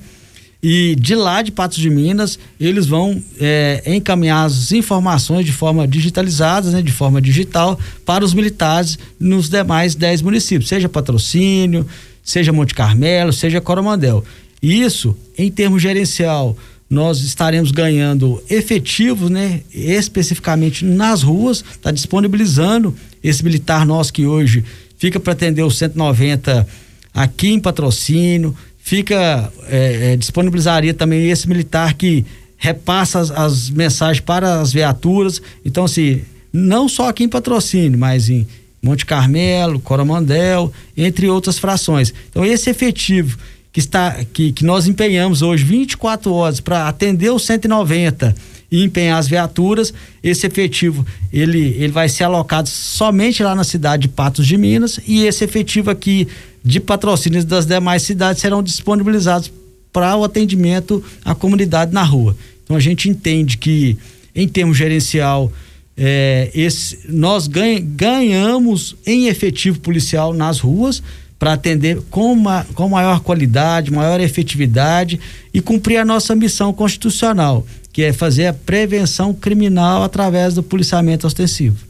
e 0.63 0.97
de 0.99 1.15
lá 1.15 1.41
de 1.43 1.53
Patos 1.53 1.79
de 1.79 1.89
Minas 1.89 2.39
eles 2.61 2.87
vão 2.87 3.23
é, 3.41 3.83
encaminhar 3.87 4.45
as 4.45 4.73
informações 4.73 5.47
de 5.47 5.53
forma 5.53 5.87
digitalizada, 5.87 6.71
né, 6.71 6.83
de 6.83 6.93
forma 6.93 7.21
digital 7.21 7.79
para 8.05 8.25
os 8.25 8.35
militares 8.35 8.99
nos 9.21 9.49
demais 9.49 9.95
10 9.95 10.23
municípios, 10.23 10.69
seja 10.69 10.89
patrocínio, 10.89 11.87
seja 12.23 12.53
Monte 12.53 12.75
Carmelo, 12.75 13.33
seja 13.33 13.61
Coromandel. 13.61 14.25
Isso, 14.61 15.17
em 15.37 15.51
termos 15.51 15.81
gerencial 15.81 16.57
nós 16.91 17.21
estaremos 17.21 17.71
ganhando 17.71 18.43
efetivos, 18.49 19.29
né? 19.29 19.61
Especificamente 19.73 20.85
nas 20.85 21.23
ruas, 21.23 21.63
está 21.71 21.91
disponibilizando 21.91 22.97
esse 23.23 23.45
militar 23.45 23.85
nosso 23.85 24.13
que 24.13 24.27
hoje 24.27 24.65
fica 24.97 25.21
para 25.21 25.35
atender 25.35 25.63
o 25.63 25.71
190 25.71 26.67
aqui 27.13 27.49
em 27.49 27.61
patrocínio, 27.61 28.57
fica 28.89 29.53
é, 29.69 30.13
é, 30.13 30.17
disponibilizaria 30.17 30.95
também 30.95 31.29
esse 31.29 31.47
militar 31.47 31.93
que 31.93 32.25
repassa 32.57 33.21
as, 33.21 33.31
as, 33.31 33.69
mensagens 33.69 34.21
para 34.21 34.63
as 34.63 34.73
viaturas. 34.73 35.43
Então, 35.63 35.85
assim, 35.85 36.23
não 36.51 36.89
só 36.89 37.11
aqui 37.11 37.23
em 37.23 37.29
patrocínio, 37.29 37.99
mas 37.99 38.31
em 38.31 38.47
Monte 38.83 39.05
Carmelo, 39.05 39.79
Coromandel, 39.79 40.73
entre 40.97 41.29
outras 41.29 41.59
frações. 41.59 42.15
Então, 42.31 42.43
esse 42.43 42.71
efetivo 42.71 43.37
que 43.71 43.79
está 43.79 44.25
que, 44.33 44.53
que 44.53 44.65
nós 44.65 44.87
empenhamos 44.87 45.43
hoje 45.43 45.65
24 45.65 46.33
horas 46.33 46.59
para 46.59 46.89
atender 46.89 47.31
os 47.31 47.45
190 47.45 48.35
e 48.71 48.85
empenhar 48.85 49.19
as 49.19 49.27
viaturas, 49.27 49.95
esse 50.23 50.47
efetivo 50.47 51.07
ele, 51.33 51.75
ele 51.79 51.93
vai 51.93 52.09
ser 52.09 52.25
alocado 52.25 52.69
somente 52.69 53.43
lá 53.43 53.55
na 53.55 53.65
cidade 53.65 54.03
de 54.03 54.09
Patos 54.09 54.47
de 54.47 54.57
Minas 54.59 55.01
e 55.07 55.25
esse 55.25 55.45
efetivo 55.45 55.91
aqui 55.91 56.29
de 56.63 56.81
patrocínios 56.81 57.45
das 57.45 57.65
demais 57.65 58.03
cidades 58.03 58.43
serão 58.43 58.63
disponibilizados 58.63 59.51
para 59.93 60.17
o 60.17 60.25
atendimento 60.25 61.03
à 61.25 61.35
comunidade 61.35 61.93
na 61.93 62.03
rua. 62.03 62.37
Então 62.65 62.77
a 62.77 62.81
gente 62.81 63.09
entende 63.09 63.57
que 63.57 63.97
em 64.35 64.47
termos 64.47 64.77
gerencial 64.77 65.51
é, 65.97 66.51
esse, 66.55 67.01
nós 67.09 67.49
ganha, 67.49 67.81
ganhamos 67.81 68.95
em 69.07 69.27
efetivo 69.27 69.81
policial 69.81 70.33
nas 70.33 70.61
ruas 70.61 71.03
para 71.39 71.53
atender 71.53 72.01
com, 72.11 72.33
uma, 72.33 72.65
com 72.75 72.89
maior 72.89 73.21
qualidade, 73.21 73.93
maior 73.93 74.21
efetividade 74.21 75.19
e 75.53 75.61
cumprir 75.61 75.97
a 75.97 76.05
nossa 76.05 76.35
missão 76.35 76.73
constitucional, 76.73 77.67
que 77.93 78.03
é 78.03 78.13
fazer 78.13 78.47
a 78.47 78.53
prevenção 78.53 79.35
criminal 79.35 80.03
através 80.03 80.55
do 80.55 80.63
policiamento 80.63 81.27
ostensivo. 81.27 81.87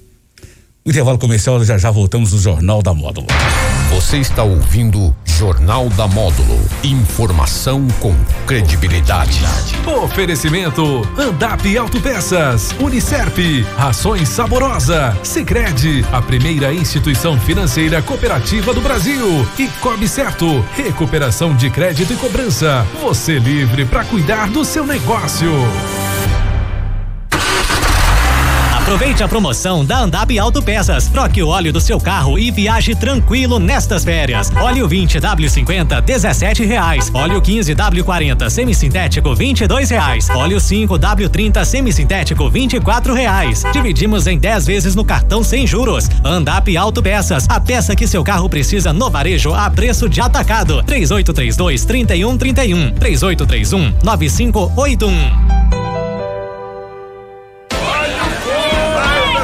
Intervalo 0.85 1.19
comercial, 1.19 1.63
já 1.65 1.77
já 1.77 1.91
voltamos 1.91 2.33
no 2.33 2.39
Jornal 2.39 2.83
da 2.83 2.95
Módulo. 2.95 3.27
Você 3.91 4.19
está 4.19 4.43
ouvindo 4.43 5.15
Jornal 5.39 5.89
da 5.91 6.09
Módulo. 6.09 6.59
Informação 6.83 7.87
com 8.01 8.13
credibilidade. 8.45 9.41
Oferecimento: 9.87 11.09
Andap 11.17 11.79
Autopeças, 11.79 12.75
Unicerp, 12.81 13.39
Rações 13.77 14.29
Saborosa, 14.29 15.17
Sicredi, 15.23 16.05
a 16.13 16.21
primeira 16.21 16.75
instituição 16.75 17.39
financeira 17.39 18.03
cooperativa 18.03 18.75
do 18.75 18.81
Brasil 18.81 19.47
e 19.57 19.69
Cobre 19.81 20.09
Certo, 20.09 20.61
recuperação 20.75 21.55
de 21.55 21.71
crédito 21.71 22.13
e 22.13 22.17
cobrança. 22.17 22.85
Você 23.01 23.39
livre 23.39 23.85
para 23.85 24.05
cuidar 24.05 24.51
do 24.51 24.65
seu 24.65 24.85
negócio. 24.85 25.53
Aproveite 28.89 29.23
a 29.23 29.29
promoção 29.29 29.85
da 29.85 29.99
Andap 29.99 30.39
Autopeças. 30.39 31.09
Troque 31.09 31.43
o 31.43 31.49
óleo 31.49 31.71
do 31.75 31.79
seu 31.79 32.01
carro 32.01 32.39
e 32.39 32.51
viaje 32.51 32.95
tranquilo 32.95 33.59
nestas 33.59 34.03
férias. 34.03 34.51
Óleo 34.57 34.89
20 34.89 35.21
W50 35.21 36.01
17 36.01 36.65
reais. 36.65 37.11
Óleo 37.13 37.39
15 37.43 37.75
W40 37.75 38.49
semissintético 38.49 39.35
22 39.35 39.91
reais. 39.91 40.31
Óleo 40.31 40.59
5 40.59 40.99
W30 40.99 41.67
semissintético 41.67 42.49
24 42.49 43.13
reais. 43.13 43.63
Dividimos 43.75 44.27
em 44.27 44.39
10 44.39 44.67
vezes 44.67 44.95
no 44.95 45.05
cartão 45.05 45.45
sem 45.45 45.67
juros. 45.67 46.09
Andap 46.25 46.75
Autopeças. 46.75 47.45
A 47.51 47.61
peça 47.61 47.95
que 47.95 48.07
seu 48.07 48.25
carro 48.25 48.49
precisa 48.49 48.91
no 48.91 49.11
varejo 49.11 49.53
a 49.53 49.69
preço 49.69 50.09
de 50.09 50.23
atacado. 50.23 50.83
3832 50.85 51.85
3131 51.85 52.93
3831 52.93 53.95
9581. 54.03 55.68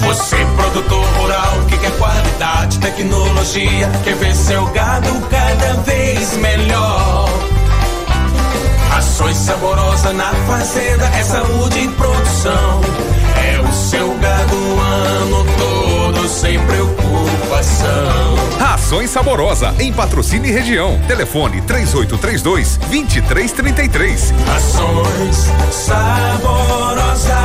Você, 0.00 0.36
produtor 0.56 1.04
rural, 1.18 1.64
que 1.68 1.76
quer 1.76 1.90
qualidade, 1.98 2.78
tecnologia, 2.78 3.90
quer 4.04 4.14
ver 4.14 4.34
seu 4.34 4.64
gado 4.66 5.10
cada 5.28 5.74
vez 5.82 6.36
melhor. 6.36 7.28
Ações 8.96 9.36
saborosa 9.36 10.12
na 10.12 10.32
fazenda, 10.46 11.04
é 11.06 11.22
saúde 11.22 11.80
e 11.80 11.88
produção. 11.88 12.80
É 13.36 13.60
o 13.60 13.72
seu 13.72 14.14
gado 14.18 14.56
o 14.56 14.80
ano 14.80 15.46
todo, 15.58 16.28
sem 16.28 16.58
preocupação. 16.60 18.36
Rações 18.58 19.10
saborosa, 19.10 19.74
em 19.78 19.92
patrocínio 19.92 20.48
e 20.48 20.52
região. 20.52 20.98
Telefone 21.06 21.60
3832 21.62 22.76
2333. 22.88 24.34
Ações 24.56 25.50
saborosa. 25.72 27.38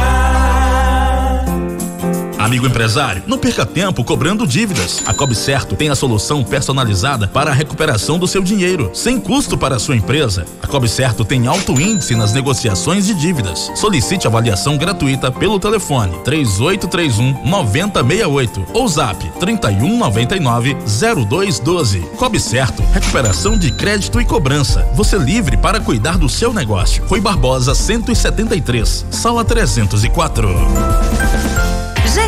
Amigo 2.44 2.68
empresário, 2.68 3.24
não 3.26 3.38
perca 3.38 3.66
tempo 3.66 4.04
cobrando 4.04 4.46
dívidas. 4.46 5.02
A 5.06 5.14
Cobre 5.14 5.34
Certo 5.34 5.78
tem 5.78 5.88
a 5.88 5.96
solução 5.96 6.44
personalizada 6.44 7.26
para 7.26 7.52
a 7.52 7.54
recuperação 7.54 8.20
do 8.20 8.28
seu 8.28 8.44
dinheiro, 8.44 8.92
sem 8.94 9.18
custo 9.18 9.58
para 9.58 9.78
a 9.78 9.80
sua 9.80 9.96
empresa. 9.96 10.46
A 10.62 10.68
Cobre 10.68 10.90
Certo 10.90 11.24
tem 11.24 11.48
alto 11.48 11.80
índice 11.80 12.16
nas 12.16 12.34
negociações 12.34 13.06
de 13.06 13.14
dívidas. 13.14 13.72
Solicite 13.76 14.28
avaliação 14.28 14.78
gratuita 14.78 15.32
pelo 15.32 15.58
telefone 15.58 16.20
3831 16.26 17.50
9068 17.50 18.66
ou 18.74 18.90
zap 18.90 19.26
3199 19.40 20.76
0212. 21.26 22.00
Cobre 22.18 22.42
Certo, 22.42 22.84
recuperação 22.92 23.58
de 23.58 23.72
crédito 23.72 24.20
e 24.20 24.26
cobrança. 24.26 24.86
Você 24.96 25.18
livre 25.18 25.56
para 25.56 25.80
cuidar 25.80 26.18
do 26.18 26.28
seu 26.28 26.54
negócio. 26.54 27.06
Rui 27.06 27.22
Barbosa 27.22 27.74
173, 27.74 29.06
sala 29.12 29.46
304. 29.46 31.53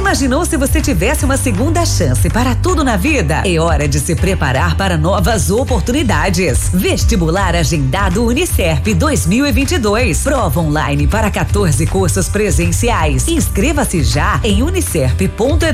Imaginou 0.06 0.46
se 0.46 0.56
você 0.56 0.80
tivesse 0.80 1.26
uma 1.26 1.36
segunda 1.36 1.84
chance 1.84 2.30
para 2.30 2.54
tudo 2.54 2.84
na 2.84 2.96
vida? 2.96 3.42
É 3.44 3.60
hora 3.60 3.88
de 3.88 4.00
se 4.00 4.16
preparar 4.16 4.78
para 4.78 4.98
novas 4.98 5.50
oportunidades. 5.50 6.70
Vestibular 6.72 7.56
agendado 7.56 8.24
Unicerp 8.24 8.86
2022. 8.94 10.22
Prova 10.22 10.62
online 10.62 11.08
para 11.08 11.32
14 11.32 11.88
cursos 11.88 12.30
presenciais. 12.30 13.28
Inscreva-se 13.28 14.04
já 14.04 14.40
em 14.44 14.62
unicerp.edu.br. 14.62 15.74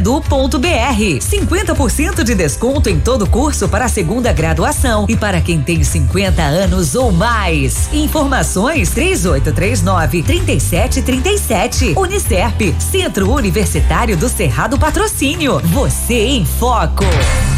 50% 1.19 2.23
de 2.23 2.33
desconto 2.33 2.89
em 2.89 3.01
todo 3.01 3.27
curso 3.27 3.67
para 3.67 3.83
a 3.83 3.89
segunda 3.89 4.31
graduação 4.31 5.07
e 5.09 5.17
para 5.17 5.41
quem 5.41 5.61
tem 5.61 5.83
50 5.83 6.41
anos 6.41 6.95
ou 6.95 7.11
mais. 7.11 7.89
Informações 7.91 8.91
3839 8.91 10.23
3737. 10.23 11.95
Unicerp, 11.97 12.73
Centro 12.79 13.29
Universitário 13.29 14.20
do 14.21 14.29
Cerrado 14.29 14.77
Patrocínio. 14.77 15.59
Você 15.63 16.13
em 16.13 16.45
Foco. 16.45 17.03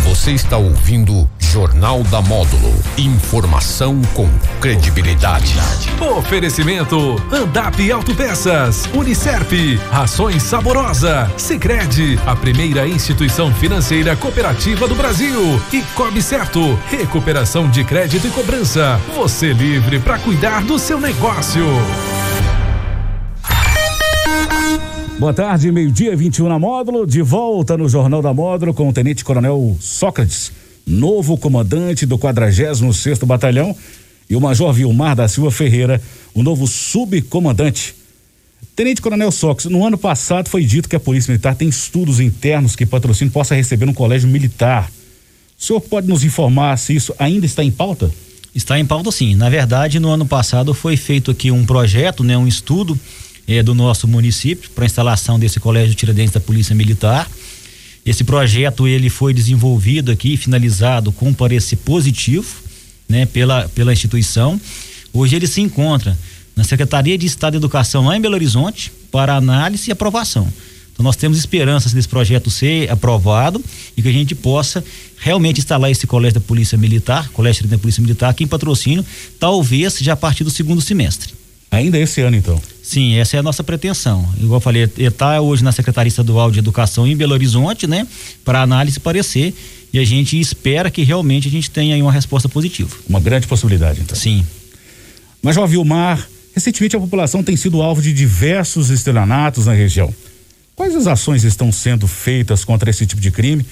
Você 0.06 0.32
está 0.32 0.56
ouvindo 0.56 1.30
Jornal 1.38 2.04
da 2.04 2.22
Módulo. 2.22 2.74
Informação 2.98 4.02
com 4.14 4.30
credibilidade. 4.62 5.56
Oferecimento: 6.00 7.22
Andap 7.34 7.92
Autopeças, 7.92 8.86
Unicerp, 8.94 9.52
Rações 9.92 10.42
Saborosa, 10.42 11.30
Sicredi, 11.36 12.18
a 12.26 12.34
primeira 12.34 12.88
instituição 12.88 13.54
financeira 13.54 14.16
cooperativa 14.16 14.88
do 14.88 14.96
Brasil 14.96 15.62
e 15.74 15.82
Cobre 15.94 16.22
Certo, 16.22 16.80
recuperação 16.90 17.70
de 17.70 17.84
crédito 17.84 18.26
e 18.26 18.32
cobrança. 18.32 18.98
Você 19.18 19.52
livre 19.52 20.00
para 20.00 20.18
cuidar 20.18 20.64
do 20.64 20.80
seu 20.80 20.98
negócio. 20.98 21.66
Boa 25.20 25.34
tarde, 25.34 25.72
meio-dia, 25.72 26.16
21 26.16 26.50
na 26.50 26.58
módulo, 26.58 27.06
de 27.06 27.22
volta 27.22 27.78
no 27.78 27.88
Jornal 27.88 28.22
da 28.22 28.34
Módulo 28.34 28.74
com 28.74 28.90
o 28.90 28.94
Tenente 28.94 29.24
Coronel 29.24 29.78
Sócrates, 29.80 30.52
novo 30.86 31.38
comandante 31.38 32.06
do 32.06 32.18
46 32.18 32.82
Batalhão, 33.24 33.76
e 34.28 34.36
o 34.36 34.42
Major 34.42 34.74
Vilmar 34.74 35.16
da 35.16 35.28
Silva 35.28 35.52
Ferreira, 35.52 36.02
o 36.34 36.42
novo 36.42 36.68
subcomandante. 36.68 37.96
Tenente 38.76 39.02
Coronel 39.02 39.32
Sócrates, 39.32 39.72
no 39.72 39.86
ano 39.86 40.00
passado 40.00 40.50
foi 40.50 40.66
dito 40.66 40.90
que 40.90 40.96
a 40.96 41.00
Polícia 41.00 41.32
Militar 41.32 41.56
tem 41.56 41.70
estudos 41.70 42.20
internos 42.20 42.76
que 42.76 42.86
patrocínio 42.86 43.32
possa 43.32 43.54
receber 43.54 43.86
no 43.86 43.94
colégio 43.94 44.28
militar. 44.28 44.92
O 45.58 45.64
senhor 45.64 45.80
pode 45.80 46.08
nos 46.08 46.24
informar 46.24 46.76
se 46.78 46.96
isso 46.96 47.14
ainda 47.20 47.46
está 47.46 47.64
em 47.64 47.72
pauta? 47.72 48.12
Está 48.54 48.80
em 48.80 48.86
pauta 48.86 49.12
sim. 49.12 49.36
Na 49.36 49.50
verdade, 49.50 50.00
no 50.00 50.10
ano 50.10 50.26
passado 50.26 50.74
foi 50.74 50.98
feito 50.98 51.30
aqui 51.30 51.52
um 51.52 51.66
projeto, 51.66 52.24
né, 52.24 52.36
um 52.36 52.48
estudo 52.48 53.00
eh, 53.48 53.64
do 53.64 53.74
nosso 53.74 54.08
município 54.08 54.70
para 54.72 54.86
a 54.86 54.88
instalação 54.88 55.40
desse 55.40 55.60
colégio 55.60 55.90
de 55.90 55.96
Tiradentes 55.96 56.34
da 56.34 56.40
Polícia 56.40 56.76
Militar. 56.76 57.30
Esse 58.06 58.24
projeto 58.24 58.88
ele 58.88 59.10
foi 59.10 59.34
desenvolvido 59.34 60.12
aqui, 60.12 60.36
finalizado 60.36 61.12
com 61.12 61.30
um 61.30 61.34
parecer 61.34 61.78
positivo, 61.78 62.48
né, 63.08 63.26
pela 63.26 63.70
pela 63.70 63.94
instituição. 63.94 64.60
Hoje 65.14 65.36
ele 65.36 65.48
se 65.48 65.62
encontra 65.62 66.18
na 66.56 66.64
Secretaria 66.64 67.18
de 67.18 67.26
Estado 67.26 67.54
de 67.54 67.58
Educação 67.58 68.06
lá 68.06 68.18
em 68.18 68.22
Belo 68.22 68.36
Horizonte 68.36 68.92
para 69.12 69.36
análise 69.36 69.90
e 69.90 69.92
aprovação. 69.92 70.48
Então 70.94 71.04
nós 71.04 71.16
temos 71.16 71.38
esperanças 71.38 71.92
desse 71.92 72.08
projeto 72.08 72.52
ser 72.52 72.90
aprovado 72.92 73.64
e 73.98 74.02
que 74.02 74.08
a 74.08 74.12
gente 74.12 74.36
possa 74.36 74.84
realmente 75.18 75.60
instalar 75.60 75.90
esse 75.90 76.06
colégio 76.06 76.40
da 76.40 76.46
Polícia 76.46 76.78
Militar, 76.78 77.30
colégio 77.30 77.68
da 77.68 77.78
Polícia 77.78 78.02
Militar 78.02 78.30
aqui 78.30 78.44
em 78.44 78.48
patrocínio, 78.48 79.04
talvez 79.40 79.98
já 80.00 80.14
a 80.14 80.18
partir 80.18 80.44
do 80.44 80.52
segundo 80.52 80.82
semestre. 80.82 81.34
Ainda 81.74 81.98
esse 81.98 82.22
ano, 82.22 82.38
então? 82.38 82.62
Sim, 82.84 83.16
essa 83.16 83.36
é 83.36 83.40
a 83.40 83.44
nossa 83.44 83.64
pretensão. 83.64 84.30
Igual 84.38 84.58
eu 84.58 84.62
falei, 84.62 84.88
está 84.96 85.42
hoje 85.42 85.64
na 85.64 85.72
Secretaria 85.72 86.08
Estadual 86.08 86.52
de 86.52 86.60
Educação 86.60 87.08
em 87.08 87.18
Belo 87.18 87.34
Horizonte, 87.34 87.88
né? 87.88 88.08
Para 88.46 88.62
análise 88.62 88.98
e 88.98 89.00
parecer. 89.00 89.56
E 89.92 89.98
a 89.98 90.06
gente 90.06 90.40
espera 90.40 90.92
que 90.92 91.02
realmente 91.02 91.48
a 91.48 91.52
gente 91.52 91.72
tenha 91.72 91.96
aí 91.96 92.02
uma 92.02 92.12
resposta 92.12 92.48
positiva. 92.48 92.96
Uma 93.10 93.20
grande 93.20 93.48
possibilidade, 93.48 94.02
então. 94.02 94.16
Sim. 94.16 94.46
Major 95.42 95.68
Vilmar, 95.68 96.28
recentemente 96.54 96.96
a 96.96 97.00
população 97.00 97.42
tem 97.42 97.58
sido 97.58 97.82
alvo 97.82 98.04
de 98.04 98.14
diversos 98.14 98.92
estelionatos 98.92 99.66
na 99.66 99.74
região. 99.74 100.14
Quais 100.76 100.96
as 100.96 101.08
ações 101.08 101.44
estão 101.44 101.72
sendo 101.72 102.08
feitas 102.08 102.64
contra 102.64 102.90
esse 102.92 103.08
tipo 103.08 103.22
de 103.22 103.32
crime 103.32 103.66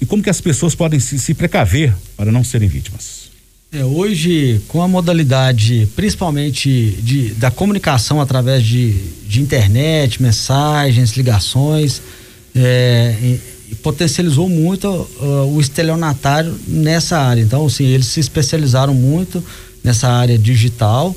e 0.00 0.06
como 0.06 0.22
que 0.22 0.30
as 0.30 0.40
pessoas 0.40 0.76
podem 0.76 1.00
se, 1.00 1.18
se 1.18 1.34
precaver 1.34 1.92
para 2.16 2.30
não 2.30 2.44
serem 2.44 2.68
vítimas? 2.68 3.27
É, 3.70 3.84
hoje, 3.84 4.62
com 4.66 4.80
a 4.80 4.88
modalidade, 4.88 5.86
principalmente 5.94 6.96
de, 7.02 7.34
da 7.34 7.50
comunicação 7.50 8.18
através 8.18 8.64
de, 8.64 8.92
de 9.26 9.42
internet, 9.42 10.22
mensagens, 10.22 11.14
ligações, 11.14 12.00
é, 12.56 13.14
e, 13.20 13.40
e 13.70 13.74
potencializou 13.74 14.48
muito 14.48 14.88
uh, 14.88 15.54
o 15.54 15.60
estelionatário 15.60 16.58
nessa 16.66 17.18
área. 17.18 17.42
Então, 17.42 17.66
assim, 17.66 17.84
eles 17.84 18.06
se 18.06 18.20
especializaram 18.20 18.94
muito 18.94 19.44
nessa 19.84 20.08
área 20.08 20.38
digital. 20.38 21.14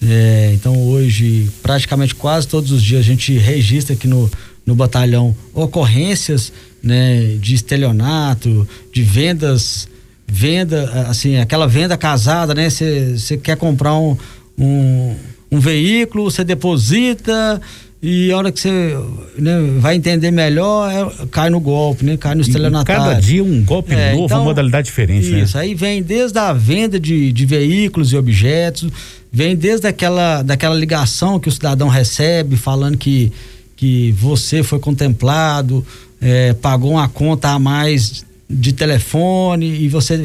É, 0.00 0.52
então, 0.54 0.80
hoje, 0.80 1.50
praticamente 1.64 2.14
quase 2.14 2.46
todos 2.46 2.70
os 2.70 2.80
dias, 2.80 3.00
a 3.00 3.04
gente 3.04 3.36
registra 3.36 3.96
aqui 3.96 4.06
no, 4.06 4.30
no 4.64 4.76
batalhão 4.76 5.34
ocorrências 5.52 6.52
né, 6.80 7.36
de 7.40 7.54
estelionato, 7.54 8.68
de 8.92 9.02
vendas 9.02 9.88
venda, 10.30 11.06
assim, 11.08 11.38
aquela 11.38 11.66
venda 11.66 11.96
casada, 11.96 12.54
né? 12.54 12.68
Você 12.68 13.36
quer 13.42 13.56
comprar 13.56 13.94
um, 13.94 14.16
um, 14.58 15.16
um 15.50 15.58
veículo, 15.58 16.30
você 16.30 16.44
deposita 16.44 17.60
e 18.00 18.30
a 18.30 18.36
hora 18.36 18.52
que 18.52 18.60
você 18.60 18.96
né, 19.36 19.58
vai 19.78 19.96
entender 19.96 20.30
melhor, 20.30 20.88
é, 20.88 21.26
cai 21.32 21.50
no 21.50 21.58
golpe, 21.58 22.04
né? 22.04 22.16
Cai 22.16 22.34
no 22.34 22.42
estelionatário. 22.42 23.02
Cada 23.02 23.20
dia 23.20 23.42
um 23.42 23.64
golpe 23.64 23.92
é, 23.92 24.12
novo, 24.12 24.26
então, 24.26 24.38
uma 24.38 24.44
modalidade 24.44 24.84
diferente, 24.84 25.24
isso, 25.24 25.32
né? 25.32 25.42
Isso, 25.42 25.58
aí 25.58 25.74
vem 25.74 26.02
desde 26.02 26.38
a 26.38 26.52
venda 26.52 27.00
de, 27.00 27.32
de 27.32 27.46
veículos 27.46 28.12
e 28.12 28.16
objetos, 28.16 28.88
vem 29.32 29.56
desde 29.56 29.88
aquela, 29.88 30.42
daquela 30.42 30.76
ligação 30.76 31.40
que 31.40 31.48
o 31.48 31.52
cidadão 31.52 31.88
recebe 31.88 32.56
falando 32.56 32.96
que, 32.96 33.32
que 33.74 34.12
você 34.12 34.62
foi 34.62 34.78
contemplado, 34.78 35.84
é, 36.20 36.52
pagou 36.52 36.92
uma 36.92 37.08
conta 37.08 37.48
a 37.48 37.58
mais 37.58 38.24
de 38.48 38.72
telefone 38.72 39.66
e 39.66 39.88
você 39.88 40.16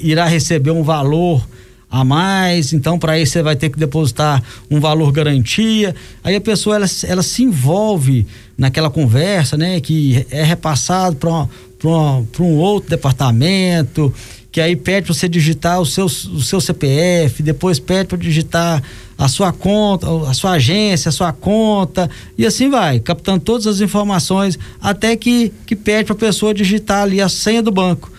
irá 0.00 0.26
receber 0.26 0.70
um 0.70 0.82
valor 0.82 1.46
a 1.90 2.02
mais, 2.04 2.72
então 2.72 2.98
para 2.98 3.18
isso 3.18 3.32
você 3.32 3.42
vai 3.42 3.54
ter 3.54 3.68
que 3.68 3.78
depositar 3.78 4.42
um 4.70 4.80
valor 4.80 5.12
garantia. 5.12 5.94
Aí 6.24 6.34
a 6.34 6.40
pessoa 6.40 6.76
ela, 6.76 6.86
ela 7.06 7.22
se 7.22 7.42
envolve 7.42 8.26
naquela 8.56 8.88
conversa, 8.88 9.58
né, 9.58 9.78
que 9.78 10.26
é 10.30 10.42
repassado 10.42 11.16
para 11.16 12.42
um 12.42 12.56
outro 12.56 12.88
departamento 12.88 14.12
que 14.52 14.60
aí 14.60 14.76
pede 14.76 15.06
para 15.06 15.14
você 15.14 15.28
digitar 15.28 15.80
o 15.80 15.86
seu, 15.86 16.04
o 16.04 16.40
seu 16.42 16.60
CPF, 16.60 17.42
depois 17.42 17.78
pede 17.78 18.08
para 18.08 18.18
digitar 18.18 18.82
a 19.16 19.28
sua 19.28 19.52
conta, 19.52 20.06
a 20.28 20.34
sua 20.34 20.52
agência, 20.52 21.08
a 21.08 21.12
sua 21.12 21.32
conta, 21.32 22.10
e 22.36 22.46
assim 22.46 22.68
vai, 22.68 23.00
captando 23.00 23.40
todas 23.40 23.66
as 23.66 23.80
informações, 23.80 24.58
até 24.80 25.16
que, 25.16 25.52
que 25.66 25.76
pede 25.76 26.06
para 26.06 26.14
a 26.14 26.18
pessoa 26.18 26.54
digitar 26.54 27.02
ali 27.02 27.20
a 27.20 27.28
senha 27.28 27.62
do 27.62 27.70
banco. 27.70 28.10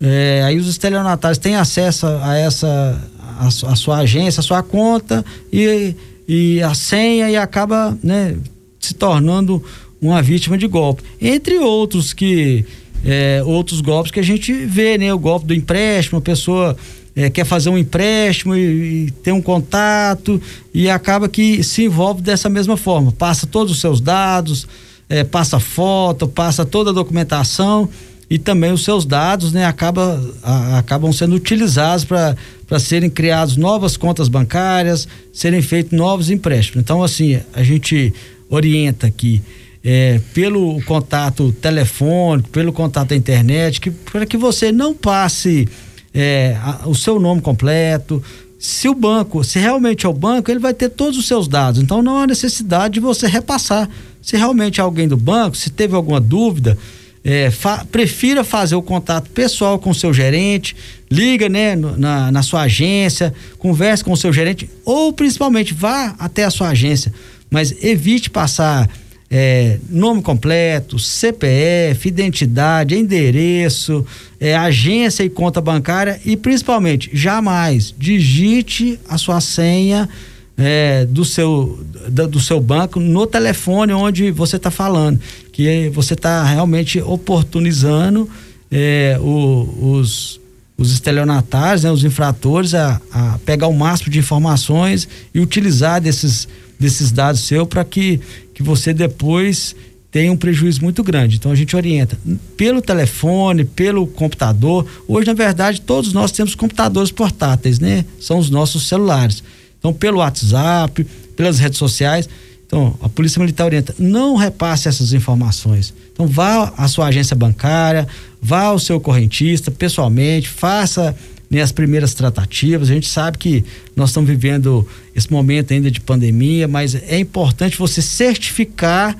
É, 0.00 0.42
aí 0.44 0.58
os 0.58 0.68
estelionatários 0.68 1.38
têm 1.38 1.56
acesso 1.56 2.06
a 2.06 2.36
essa, 2.36 3.00
a, 3.38 3.46
a, 3.46 3.76
sua 3.76 3.98
agência, 3.98 4.40
a 4.40 4.42
sua 4.42 4.62
conta 4.62 5.24
e, 5.52 5.94
e 6.26 6.62
a 6.62 6.74
senha 6.74 7.30
e 7.30 7.36
acaba 7.36 7.96
né, 8.02 8.36
se 8.80 8.94
tornando 8.94 9.62
uma 10.00 10.20
vítima 10.20 10.58
de 10.58 10.66
golpe. 10.66 11.04
Entre 11.20 11.56
outros 11.58 12.12
que 12.12 12.64
é, 13.04 13.42
outros 13.44 13.80
golpes 13.80 14.12
que 14.12 14.20
a 14.20 14.24
gente 14.24 14.52
vê, 14.52 14.96
né? 14.96 15.12
O 15.12 15.18
golpe 15.18 15.46
do 15.46 15.54
empréstimo, 15.54 16.18
a 16.18 16.22
pessoa 16.22 16.76
é, 17.14 17.28
quer 17.28 17.44
fazer 17.44 17.68
um 17.68 17.78
empréstimo 17.78 18.54
e, 18.54 19.06
e 19.06 19.10
tem 19.10 19.32
um 19.32 19.42
contato 19.42 20.40
e 20.72 20.88
acaba 20.88 21.28
que 21.28 21.62
se 21.62 21.84
envolve 21.84 22.22
dessa 22.22 22.48
mesma 22.48 22.76
forma. 22.76 23.12
Passa 23.12 23.46
todos 23.46 23.72
os 23.72 23.80
seus 23.80 24.00
dados, 24.00 24.66
é, 25.08 25.22
passa 25.22 25.60
foto, 25.60 26.26
passa 26.26 26.64
toda 26.64 26.90
a 26.90 26.94
documentação 26.94 27.88
e 28.30 28.38
também 28.38 28.72
os 28.72 28.82
seus 28.82 29.04
dados, 29.04 29.52
né? 29.52 29.66
Acaba, 29.66 30.18
a, 30.42 30.78
acabam 30.78 31.12
sendo 31.12 31.36
utilizados 31.36 32.04
para 32.04 32.78
serem 32.80 33.10
criadas 33.10 33.58
novas 33.58 33.96
contas 33.96 34.26
bancárias, 34.26 35.06
serem 35.32 35.60
feitos 35.60 35.92
novos 35.92 36.30
empréstimos. 36.30 36.82
Então, 36.82 37.02
assim, 37.02 37.38
a 37.52 37.62
gente 37.62 38.12
orienta 38.48 39.10
que 39.10 39.42
é, 39.84 40.18
pelo 40.32 40.80
contato 40.84 41.52
telefônico, 41.60 42.48
pelo 42.48 42.72
contato 42.72 43.08
da 43.08 43.16
internet, 43.16 43.80
que, 43.80 43.90
para 43.90 44.24
que 44.24 44.38
você 44.38 44.72
não 44.72 44.94
passe 44.94 45.68
é, 46.14 46.56
a, 46.62 46.88
o 46.88 46.94
seu 46.94 47.18
nome 47.18 47.40
completo. 47.40 48.22
Se 48.58 48.88
o 48.88 48.94
banco, 48.94 49.42
se 49.42 49.58
realmente 49.58 50.06
é 50.06 50.08
o 50.08 50.12
banco, 50.12 50.50
ele 50.50 50.60
vai 50.60 50.72
ter 50.72 50.88
todos 50.88 51.18
os 51.18 51.26
seus 51.26 51.48
dados. 51.48 51.82
Então 51.82 52.02
não 52.02 52.18
há 52.18 52.26
necessidade 52.26 52.94
de 52.94 53.00
você 53.00 53.26
repassar. 53.26 53.88
Se 54.20 54.36
realmente 54.36 54.80
é 54.80 54.84
alguém 54.84 55.08
do 55.08 55.16
banco, 55.16 55.56
se 55.56 55.68
teve 55.70 55.96
alguma 55.96 56.20
dúvida, 56.20 56.78
é, 57.24 57.50
fa, 57.50 57.84
prefira 57.90 58.44
fazer 58.44 58.74
o 58.74 58.82
contato 58.82 59.30
pessoal 59.30 59.78
com 59.78 59.90
o 59.90 59.94
seu 59.94 60.12
gerente, 60.12 60.76
liga 61.10 61.48
né, 61.48 61.74
na, 61.76 62.30
na 62.30 62.42
sua 62.42 62.62
agência, 62.62 63.34
converse 63.58 64.04
com 64.04 64.12
o 64.12 64.16
seu 64.16 64.32
gerente, 64.32 64.68
ou 64.84 65.12
principalmente 65.12 65.74
vá 65.74 66.14
até 66.18 66.44
a 66.44 66.50
sua 66.50 66.68
agência, 66.68 67.12
mas 67.50 67.72
evite 67.82 68.30
passar 68.30 68.88
é, 69.34 69.78
nome 69.88 70.20
completo, 70.20 70.98
CPF, 70.98 72.06
identidade, 72.06 72.94
endereço, 72.94 74.04
é, 74.38 74.54
agência 74.54 75.24
e 75.24 75.30
conta 75.30 75.58
bancária 75.58 76.20
e 76.22 76.36
principalmente 76.36 77.08
jamais 77.14 77.94
digite 77.98 79.00
a 79.08 79.16
sua 79.16 79.40
senha 79.40 80.06
é, 80.54 81.06
do, 81.06 81.24
seu, 81.24 81.82
do, 82.10 82.38
seu 82.38 82.60
banco 82.60 83.00
no 83.00 83.26
telefone 83.26 83.94
onde 83.94 84.30
você 84.30 84.56
está 84.56 84.70
falando, 84.70 85.18
que 85.50 85.88
você 85.94 86.12
está 86.12 86.44
realmente 86.44 87.00
oportunizando 87.00 88.28
é, 88.70 89.16
o, 89.18 89.94
os, 89.94 90.38
os 90.76 90.92
estelionatários, 90.92 91.84
né, 91.84 91.90
os 91.90 92.04
infratores 92.04 92.74
a, 92.74 93.00
a 93.10 93.38
pegar 93.46 93.68
o 93.68 93.72
máximo 93.72 94.10
de 94.10 94.18
informações 94.18 95.08
e 95.32 95.40
utilizar 95.40 96.02
desses 96.02 96.46
desses 96.78 97.12
dados 97.12 97.42
seu 97.42 97.66
para 97.66 97.84
que, 97.84 98.20
que 98.54 98.62
você 98.62 98.92
depois 98.92 99.74
tenha 100.10 100.30
um 100.30 100.36
prejuízo 100.36 100.82
muito 100.82 101.02
grande. 101.02 101.36
Então 101.36 101.50
a 101.50 101.54
gente 101.54 101.74
orienta 101.74 102.18
pelo 102.56 102.82
telefone, 102.82 103.64
pelo 103.64 104.06
computador. 104.06 104.86
Hoje, 105.08 105.26
na 105.26 105.32
verdade, 105.32 105.80
todos 105.80 106.12
nós 106.12 106.30
temos 106.30 106.54
computadores 106.54 107.10
portáteis, 107.10 107.78
né? 107.78 108.04
São 108.20 108.38
os 108.38 108.50
nossos 108.50 108.86
celulares. 108.86 109.42
Então, 109.78 109.92
pelo 109.92 110.18
WhatsApp, 110.18 111.04
pelas 111.34 111.58
redes 111.58 111.78
sociais. 111.78 112.28
Então, 112.66 112.94
a 113.02 113.08
Polícia 113.08 113.40
Militar 113.40 113.64
orienta, 113.64 113.94
não 113.98 114.36
repasse 114.36 114.86
essas 114.86 115.12
informações. 115.12 115.92
Então, 116.12 116.26
vá 116.26 116.72
à 116.76 116.86
sua 116.88 117.06
agência 117.06 117.34
bancária, 117.34 118.06
vá 118.40 118.64
ao 118.64 118.78
seu 118.78 119.00
correntista 119.00 119.70
pessoalmente, 119.70 120.48
faça 120.48 121.16
né, 121.52 121.60
as 121.60 121.70
primeiras 121.70 122.14
tratativas. 122.14 122.90
A 122.90 122.94
gente 122.94 123.06
sabe 123.06 123.36
que 123.36 123.62
nós 123.94 124.08
estamos 124.08 124.30
vivendo 124.30 124.88
esse 125.14 125.30
momento 125.30 125.74
ainda 125.74 125.90
de 125.90 126.00
pandemia, 126.00 126.66
mas 126.66 126.94
é 126.94 127.18
importante 127.18 127.76
você 127.76 128.00
certificar 128.00 129.14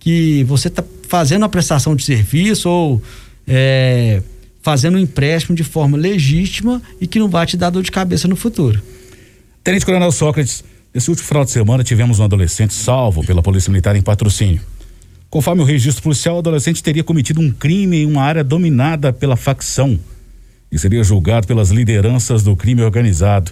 que 0.00 0.42
você 0.44 0.66
está 0.66 0.82
fazendo 1.08 1.44
a 1.44 1.48
prestação 1.48 1.94
de 1.94 2.04
serviço 2.04 2.68
ou 2.68 3.00
é, 3.46 4.20
fazendo 4.60 4.96
um 4.96 5.00
empréstimo 5.00 5.54
de 5.54 5.62
forma 5.62 5.96
legítima 5.96 6.82
e 7.00 7.06
que 7.06 7.20
não 7.20 7.28
vai 7.28 7.46
te 7.46 7.56
dar 7.56 7.70
dor 7.70 7.84
de 7.84 7.92
cabeça 7.92 8.26
no 8.26 8.34
futuro. 8.34 8.82
Tenente 9.62 9.86
Coronel 9.86 10.10
Sócrates, 10.10 10.64
nesse 10.92 11.08
último 11.08 11.28
final 11.28 11.44
de 11.44 11.52
semana 11.52 11.84
tivemos 11.84 12.18
um 12.18 12.24
adolescente 12.24 12.74
salvo 12.74 13.24
pela 13.24 13.42
Polícia 13.42 13.70
Militar 13.70 13.94
em 13.94 14.02
patrocínio. 14.02 14.60
Conforme 15.30 15.62
o 15.62 15.64
registro 15.64 16.02
policial, 16.02 16.36
o 16.36 16.38
adolescente 16.40 16.82
teria 16.82 17.04
cometido 17.04 17.40
um 17.40 17.52
crime 17.52 17.98
em 17.98 18.06
uma 18.06 18.22
área 18.22 18.42
dominada 18.42 19.12
pela 19.12 19.36
facção 19.36 19.98
e 20.76 20.78
seria 20.78 21.02
julgado 21.02 21.46
pelas 21.46 21.70
lideranças 21.70 22.42
do 22.42 22.54
crime 22.54 22.82
organizado. 22.82 23.50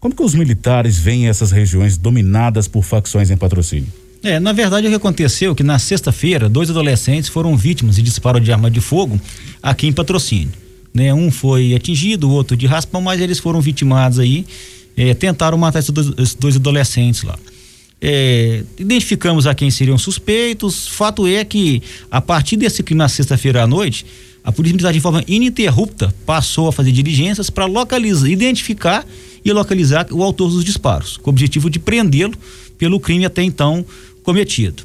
Como 0.00 0.14
que 0.14 0.22
os 0.22 0.34
militares 0.34 0.98
veem 0.98 1.28
essas 1.28 1.50
regiões 1.50 1.96
dominadas 1.96 2.66
por 2.66 2.82
facções 2.82 3.30
em 3.30 3.36
patrocínio? 3.36 3.88
É, 4.22 4.40
na 4.40 4.52
verdade 4.52 4.86
o 4.86 4.90
que 4.90 4.96
aconteceu 4.96 5.52
é 5.52 5.54
que 5.54 5.62
na 5.62 5.78
sexta-feira, 5.78 6.48
dois 6.48 6.70
adolescentes 6.70 7.28
foram 7.28 7.56
vítimas 7.56 7.96
de 7.96 8.02
disparo 8.02 8.40
de 8.40 8.50
arma 8.50 8.70
de 8.70 8.80
fogo 8.80 9.20
aqui 9.62 9.86
em 9.86 9.92
patrocínio. 9.92 10.52
Né? 10.92 11.12
Um 11.12 11.30
foi 11.30 11.74
atingido, 11.74 12.28
o 12.28 12.32
outro 12.32 12.56
de 12.56 12.66
raspão, 12.66 13.02
mas 13.02 13.20
eles 13.20 13.38
foram 13.38 13.60
vitimados 13.60 14.18
aí, 14.18 14.46
é, 14.96 15.12
tentaram 15.12 15.58
matar 15.58 15.80
esses 15.80 15.90
dois, 15.90 16.08
esses 16.18 16.34
dois 16.34 16.56
adolescentes 16.56 17.22
lá. 17.22 17.38
É, 18.00 18.62
identificamos 18.78 19.46
a 19.46 19.54
quem 19.54 19.70
seriam 19.70 19.96
suspeitos. 19.96 20.88
Fato 20.88 21.26
é 21.26 21.44
que, 21.44 21.82
a 22.10 22.20
partir 22.20 22.56
desse 22.56 22.82
crime 22.82 22.98
na 22.98 23.08
sexta-feira 23.08 23.62
à 23.62 23.66
noite, 23.66 24.04
a 24.44 24.52
Polícia 24.52 24.74
Militar, 24.74 24.92
de 24.92 25.00
forma 25.00 25.24
ininterrupta, 25.26 26.14
passou 26.26 26.68
a 26.68 26.72
fazer 26.72 26.92
diligências 26.92 27.48
para 27.48 27.64
localizar, 27.64 28.28
identificar 28.28 29.06
e 29.42 29.50
localizar 29.50 30.06
o 30.12 30.22
autor 30.22 30.50
dos 30.50 30.62
disparos, 30.62 31.16
com 31.16 31.30
o 31.30 31.32
objetivo 31.32 31.70
de 31.70 31.78
prendê-lo 31.78 32.34
pelo 32.76 33.00
crime 33.00 33.24
até 33.24 33.42
então 33.42 33.84
cometido. 34.22 34.84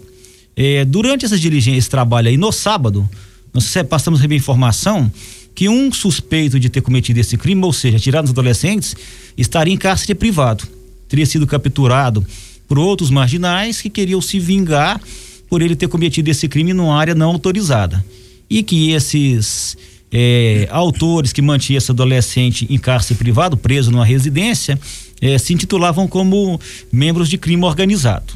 É, 0.56 0.86
durante 0.86 1.26
essas 1.26 1.42
diligências, 1.42 1.84
esse 1.84 1.90
trabalho 1.90 2.30
aí, 2.30 2.38
no 2.38 2.54
sábado, 2.54 3.08
nós 3.54 3.74
passamos 3.90 4.20
a 4.20 4.22
receber 4.22 4.38
informação 4.38 5.12
que 5.54 5.68
um 5.68 5.92
suspeito 5.92 6.58
de 6.58 6.70
ter 6.70 6.80
cometido 6.80 7.20
esse 7.20 7.36
crime, 7.36 7.62
ou 7.64 7.74
seja, 7.74 8.00
tirado 8.00 8.26
os 8.26 8.32
adolescentes, 8.32 8.96
estaria 9.38 9.74
em 9.74 9.78
cárcere 9.78 10.16
privado. 10.16 10.64
Teria 11.10 11.26
sido 11.26 11.46
capturado 11.46 12.26
por 12.66 12.80
outros 12.80 13.10
marginais 13.10 13.82
que 13.82 13.90
queriam 13.90 14.22
se 14.22 14.40
vingar 14.40 15.02
por 15.50 15.62
ele 15.62 15.76
ter 15.76 15.90
cometido 15.90 16.30
esse 16.30 16.48
crime 16.48 16.72
numa 16.72 16.98
área 16.98 17.14
não 17.16 17.32
autorizada. 17.32 18.04
E 18.50 18.64
que 18.64 18.92
esses 18.92 19.78
é, 20.12 20.68
autores 20.72 21.32
que 21.32 21.42
mantinham 21.42 21.78
esse 21.78 21.92
adolescente 21.92 22.66
em 22.70 22.78
cárcere 22.78 23.18
privado, 23.18 23.56
preso 23.56 23.92
numa 23.92 24.06
residência, 24.06 24.80
é, 25.22 25.38
se 25.38 25.54
intitulavam 25.54 26.08
como 26.08 26.60
membros 26.92 27.30
de 27.30 27.38
crime 27.38 27.64
organizado. 27.64 28.34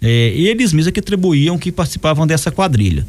É, 0.00 0.32
eles 0.34 0.72
mesmos 0.72 0.88
é 0.88 0.92
que 0.92 1.00
atribuíam 1.00 1.58
que 1.58 1.72
participavam 1.72 2.26
dessa 2.26 2.50
quadrilha. 2.50 3.06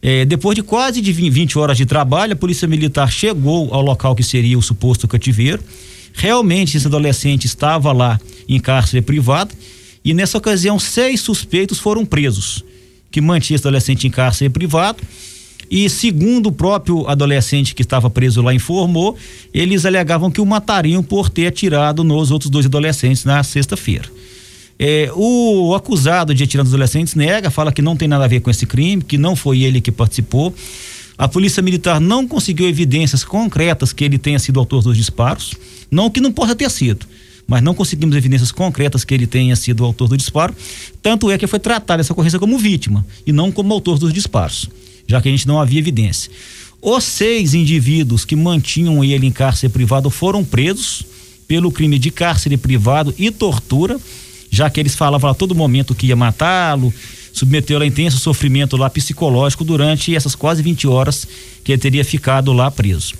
É, 0.00 0.24
depois 0.24 0.54
de 0.54 0.62
quase 0.62 1.00
de 1.00 1.12
20 1.12 1.58
horas 1.58 1.76
de 1.76 1.84
trabalho, 1.84 2.34
a 2.34 2.36
Polícia 2.36 2.68
Militar 2.68 3.10
chegou 3.10 3.74
ao 3.74 3.82
local 3.82 4.14
que 4.14 4.22
seria 4.22 4.56
o 4.56 4.62
suposto 4.62 5.08
cativeiro. 5.08 5.62
Realmente, 6.14 6.76
esse 6.76 6.86
adolescente 6.86 7.46
estava 7.46 7.92
lá 7.92 8.20
em 8.48 8.60
cárcere 8.60 9.02
privado 9.02 9.54
e 10.04 10.14
nessa 10.14 10.38
ocasião, 10.38 10.78
seis 10.78 11.20
suspeitos 11.20 11.78
foram 11.78 12.04
presos, 12.06 12.64
que 13.10 13.20
mantinha 13.20 13.56
esse 13.56 13.66
adolescente 13.66 14.06
em 14.06 14.10
cárcere 14.10 14.48
privado. 14.48 15.02
E 15.70 15.88
segundo 15.88 16.46
o 16.46 16.52
próprio 16.52 17.06
adolescente 17.06 17.74
que 17.74 17.82
estava 17.82 18.08
preso 18.08 18.40
lá 18.40 18.54
informou, 18.54 19.16
eles 19.52 19.84
alegavam 19.84 20.30
que 20.30 20.40
o 20.40 20.46
matariam 20.46 21.02
por 21.02 21.28
ter 21.28 21.46
atirado 21.46 22.02
nos 22.02 22.30
outros 22.30 22.50
dois 22.50 22.66
adolescentes 22.66 23.24
na 23.24 23.42
sexta-feira. 23.42 24.08
É, 24.78 25.10
o 25.14 25.74
acusado 25.74 26.32
de 26.34 26.44
atirar 26.44 26.64
nos 26.64 26.72
adolescentes 26.72 27.14
nega, 27.14 27.50
fala 27.50 27.72
que 27.72 27.82
não 27.82 27.96
tem 27.96 28.06
nada 28.06 28.24
a 28.24 28.28
ver 28.28 28.40
com 28.40 28.50
esse 28.50 28.64
crime, 28.64 29.02
que 29.02 29.18
não 29.18 29.34
foi 29.34 29.62
ele 29.62 29.80
que 29.80 29.90
participou. 29.90 30.54
A 31.18 31.26
polícia 31.26 31.62
militar 31.62 32.00
não 32.00 32.26
conseguiu 32.28 32.68
evidências 32.68 33.24
concretas 33.24 33.92
que 33.92 34.04
ele 34.04 34.18
tenha 34.18 34.38
sido 34.38 34.60
autor 34.60 34.82
dos 34.82 34.96
disparos, 34.96 35.54
não 35.90 36.08
que 36.08 36.20
não 36.20 36.32
possa 36.32 36.54
ter 36.54 36.70
sido 36.70 37.06
mas 37.48 37.62
não 37.62 37.74
conseguimos 37.74 38.14
evidências 38.14 38.52
concretas 38.52 39.04
que 39.04 39.14
ele 39.14 39.26
tenha 39.26 39.56
sido 39.56 39.82
autor 39.82 40.06
do 40.06 40.18
disparo. 40.18 40.54
Tanto 41.00 41.30
é 41.30 41.38
que 41.38 41.46
foi 41.46 41.58
tratada 41.58 42.02
essa 42.02 42.12
ocorrência 42.12 42.38
como 42.38 42.58
vítima 42.58 43.04
e 43.26 43.32
não 43.32 43.50
como 43.50 43.72
autor 43.72 43.98
dos 43.98 44.12
disparos, 44.12 44.68
já 45.08 45.20
que 45.20 45.28
a 45.28 45.32
gente 45.32 45.48
não 45.48 45.58
havia 45.60 45.80
evidência. 45.80 46.30
Os 46.80 47.02
seis 47.02 47.54
indivíduos 47.54 48.24
que 48.24 48.36
mantinham 48.36 49.02
ele 49.02 49.26
em 49.26 49.32
cárcere 49.32 49.72
privado 49.72 50.10
foram 50.10 50.44
presos 50.44 51.04
pelo 51.48 51.72
crime 51.72 51.98
de 51.98 52.10
cárcere 52.10 52.56
privado 52.56 53.12
e 53.18 53.30
tortura, 53.30 53.98
já 54.50 54.70
que 54.70 54.78
eles 54.78 54.94
falavam 54.94 55.30
a 55.30 55.34
todo 55.34 55.54
momento 55.54 55.94
que 55.94 56.06
ia 56.06 56.14
matá-lo, 56.14 56.92
submeteu 57.32 57.80
a 57.80 57.86
intenso 57.86 58.18
sofrimento 58.18 58.76
lá 58.76 58.88
psicológico 58.90 59.64
durante 59.64 60.14
essas 60.14 60.34
quase 60.34 60.62
20 60.62 60.86
horas 60.86 61.26
que 61.64 61.72
ele 61.72 61.80
teria 61.80 62.04
ficado 62.04 62.52
lá 62.52 62.70
preso. 62.70 63.14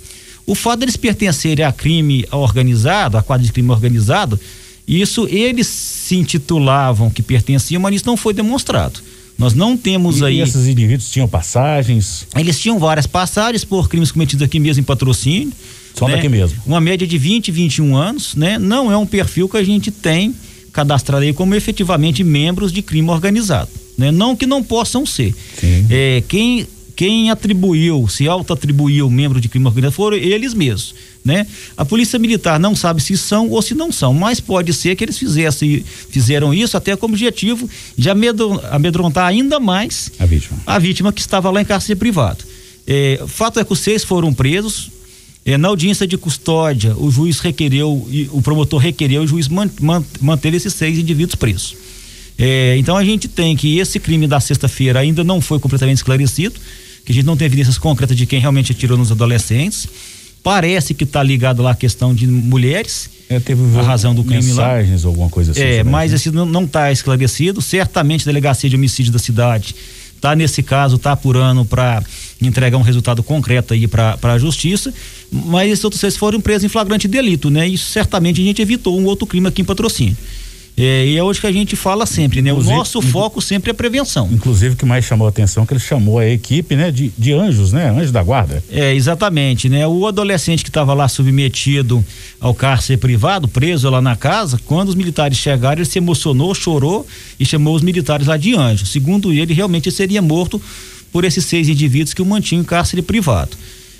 O 0.45 0.55
fato 0.55 0.79
deles 0.79 0.97
pertencerem 0.97 1.65
a 1.65 1.71
crime 1.71 2.25
organizado, 2.31 3.17
a 3.17 3.23
quadra 3.23 3.45
de 3.45 3.51
crime 3.51 3.69
organizado, 3.71 4.39
isso 4.87 5.27
eles 5.29 5.67
se 5.67 6.15
intitulavam 6.15 7.09
que 7.09 7.21
pertenciam, 7.21 7.81
mas 7.81 7.95
isso 7.95 8.07
não 8.07 8.17
foi 8.17 8.33
demonstrado. 8.33 8.99
Nós 9.39 9.53
não 9.53 9.77
temos 9.77 10.19
e 10.19 10.25
aí. 10.25 10.37
E 10.37 10.41
esses 10.41 10.67
indivíduos 10.67 11.09
tinham 11.09 11.27
passagens? 11.27 12.27
Eles 12.35 12.59
tinham 12.59 12.77
várias 12.77 13.07
passagens 13.07 13.63
por 13.63 13.87
crimes 13.87 14.11
cometidos 14.11 14.43
aqui 14.43 14.59
mesmo 14.59 14.81
em 14.81 14.83
patrocínio. 14.83 15.53
Só 15.95 16.07
né? 16.07 16.15
daqui 16.15 16.27
mesmo. 16.27 16.61
Uma 16.65 16.81
média 16.81 17.07
de 17.07 17.17
20, 17.17 17.49
21 17.49 17.95
anos, 17.95 18.35
né? 18.35 18.59
Não 18.59 18.91
é 18.91 18.97
um 18.97 19.05
perfil 19.05 19.47
que 19.47 19.57
a 19.57 19.63
gente 19.63 19.89
tem 19.89 20.35
cadastrado 20.73 21.23
aí 21.23 21.33
como 21.33 21.55
efetivamente 21.55 22.23
membros 22.23 22.71
de 22.71 22.81
crime 22.81 23.09
organizado. 23.09 23.69
Né? 23.97 24.11
Não 24.11 24.35
que 24.35 24.45
não 24.45 24.61
possam 24.61 25.05
ser. 25.05 25.33
É, 25.89 26.23
quem 26.27 26.67
quem 26.99 27.31
atribuiu, 27.31 28.09
se 28.09 28.27
auto-atribuiu 28.27 29.09
membro 29.09 29.39
de 29.39 29.47
crime 29.47 29.65
organizado 29.65 29.95
foram 29.95 30.17
eles 30.17 30.53
mesmos, 30.53 30.93
né? 31.23 31.47
A 31.77 31.85
polícia 31.85 32.19
militar 32.19 32.59
não 32.59 32.75
sabe 32.75 33.01
se 33.01 33.15
são 33.15 33.47
ou 33.47 33.61
se 33.61 33.73
não 33.73 33.89
são, 33.89 34.13
mas 34.13 34.41
pode 34.41 34.73
ser 34.73 34.97
que 34.97 35.05
eles 35.05 35.17
fizessem, 35.17 35.81
fizeram 36.09 36.53
isso 36.53 36.75
até 36.75 36.97
como 36.97 37.13
objetivo 37.13 37.69
de 37.97 38.09
amedrontar 38.09 39.27
ainda 39.27 39.61
mais 39.61 40.11
a 40.19 40.25
vítima, 40.25 40.57
a 40.65 40.77
vítima 40.77 41.13
que 41.13 41.21
estava 41.21 41.49
lá 41.49 41.61
em 41.61 41.65
cárcere 41.65 41.95
privado. 41.97 42.43
É, 42.85 43.23
fato 43.27 43.61
é 43.61 43.63
que 43.63 43.71
os 43.71 43.79
seis 43.79 44.03
foram 44.03 44.33
presos, 44.33 44.91
é, 45.45 45.57
na 45.57 45.69
audiência 45.69 46.05
de 46.05 46.17
custódia, 46.17 46.93
o 46.97 47.09
juiz 47.09 47.39
requereu, 47.39 48.05
o 48.33 48.41
promotor 48.41 48.81
requereu, 48.81 49.21
o 49.21 49.27
juiz 49.27 49.47
man, 49.47 49.69
man, 49.79 50.03
manter 50.19 50.53
esses 50.53 50.73
seis 50.73 50.97
indivíduos 50.97 51.35
presos. 51.35 51.77
É, 52.37 52.75
então 52.77 52.97
a 52.97 53.05
gente 53.05 53.29
tem 53.29 53.55
que 53.55 53.79
esse 53.79 54.01
crime 54.01 54.27
da 54.27 54.41
sexta-feira 54.41 54.99
ainda 54.99 55.23
não 55.23 55.39
foi 55.39 55.59
completamente 55.59 55.99
esclarecido 55.99 56.59
que 57.09 57.13
a 57.13 57.15
gente 57.15 57.25
não 57.25 57.35
tem 57.35 57.47
evidências 57.47 57.79
concretas 57.79 58.15
de 58.15 58.27
quem 58.27 58.39
realmente 58.39 58.71
atirou 58.71 58.95
nos 58.95 59.11
adolescentes. 59.11 59.87
Parece 60.43 60.93
que 60.93 61.05
está 61.05 61.23
ligado 61.23 61.63
lá 61.63 61.71
a 61.71 61.75
questão 61.75 62.13
de 62.13 62.27
mulheres. 62.27 63.09
É, 63.27 63.39
teve 63.39 63.61
a 63.79 63.81
razão 63.81 64.13
do 64.13 64.23
crime 64.23 64.43
mensagens, 64.43 65.03
lá. 65.03 65.09
alguma 65.09 65.27
coisa 65.27 65.51
assim. 65.51 65.59
É, 65.59 65.83
mas 65.83 66.13
esse 66.13 66.29
não 66.29 66.65
está 66.65 66.91
esclarecido. 66.91 67.63
Certamente 67.63 68.21
a 68.21 68.25
delegacia 68.25 68.69
de 68.69 68.75
homicídio 68.75 69.11
da 69.11 69.17
cidade 69.17 69.73
está 70.15 70.35
nesse 70.35 70.61
caso, 70.61 70.97
está 70.97 71.13
apurando 71.13 71.65
para 71.65 72.03
entregar 72.39 72.77
um 72.77 72.83
resultado 72.83 73.23
concreto 73.23 73.73
aí 73.73 73.87
para 73.87 74.15
a 74.21 74.37
justiça. 74.37 74.93
Mas 75.31 75.71
esses 75.71 75.83
outros 75.83 75.99
seis 75.99 76.15
foram 76.15 76.39
presos 76.39 76.65
em 76.65 76.69
flagrante 76.69 77.07
delito, 77.07 77.49
né? 77.49 77.67
E 77.67 77.75
certamente 77.75 78.39
a 78.39 78.43
gente 78.43 78.61
evitou 78.61 78.99
um 78.99 79.05
outro 79.05 79.25
crime 79.25 79.47
aqui 79.47 79.63
em 79.63 79.65
patrocínio. 79.65 80.15
É, 80.81 81.05
e 81.05 81.17
é 81.17 81.21
hoje 81.21 81.41
que 81.41 81.47
a 81.47 81.51
gente 81.51 81.75
fala 81.75 82.05
sempre, 82.05 82.41
né? 82.41 82.51
Inclusive, 82.51 82.73
o 82.73 82.77
nosso 82.77 83.01
foco 83.01 83.41
sempre 83.41 83.71
é 83.71 83.73
prevenção. 83.73 84.29
Inclusive, 84.31 84.75
o 84.75 84.77
que 84.77 84.85
mais 84.85 85.03
chamou 85.03 85.27
a 85.27 85.29
atenção 85.29 85.63
é 85.63 85.65
que 85.65 85.73
ele 85.73 85.79
chamou 85.81 86.19
a 86.19 86.25
equipe, 86.25 86.73
né? 86.73 86.89
De, 86.89 87.11
de 87.17 87.33
anjos, 87.33 87.73
né? 87.73 87.89
Anjos 87.89 88.13
da 88.13 88.23
guarda. 88.23 88.63
É, 88.71 88.95
exatamente, 88.95 89.67
né? 89.67 89.85
O 89.85 90.07
adolescente 90.07 90.63
que 90.63 90.69
estava 90.69 90.93
lá 90.93 91.09
submetido 91.09 92.03
ao 92.39 92.53
cárcere 92.53 92.95
privado, 92.95 93.45
preso 93.45 93.89
lá 93.89 94.01
na 94.01 94.15
casa, 94.15 94.57
quando 94.65 94.87
os 94.87 94.95
militares 94.95 95.37
chegaram, 95.37 95.81
ele 95.81 95.85
se 95.85 95.97
emocionou, 95.97 96.55
chorou 96.55 97.05
e 97.37 97.45
chamou 97.45 97.75
os 97.75 97.81
militares 97.81 98.25
lá 98.25 98.37
de 98.37 98.55
anjos. 98.55 98.87
Segundo 98.87 99.33
ele, 99.33 99.53
realmente 99.53 99.91
seria 99.91 100.21
morto 100.21 100.61
por 101.11 101.25
esses 101.25 101.43
seis 101.43 101.67
indivíduos 101.67 102.13
que 102.13 102.21
o 102.21 102.25
mantinham 102.25 102.61
em 102.61 102.65
cárcere 102.65 103.01
privado. 103.01 103.51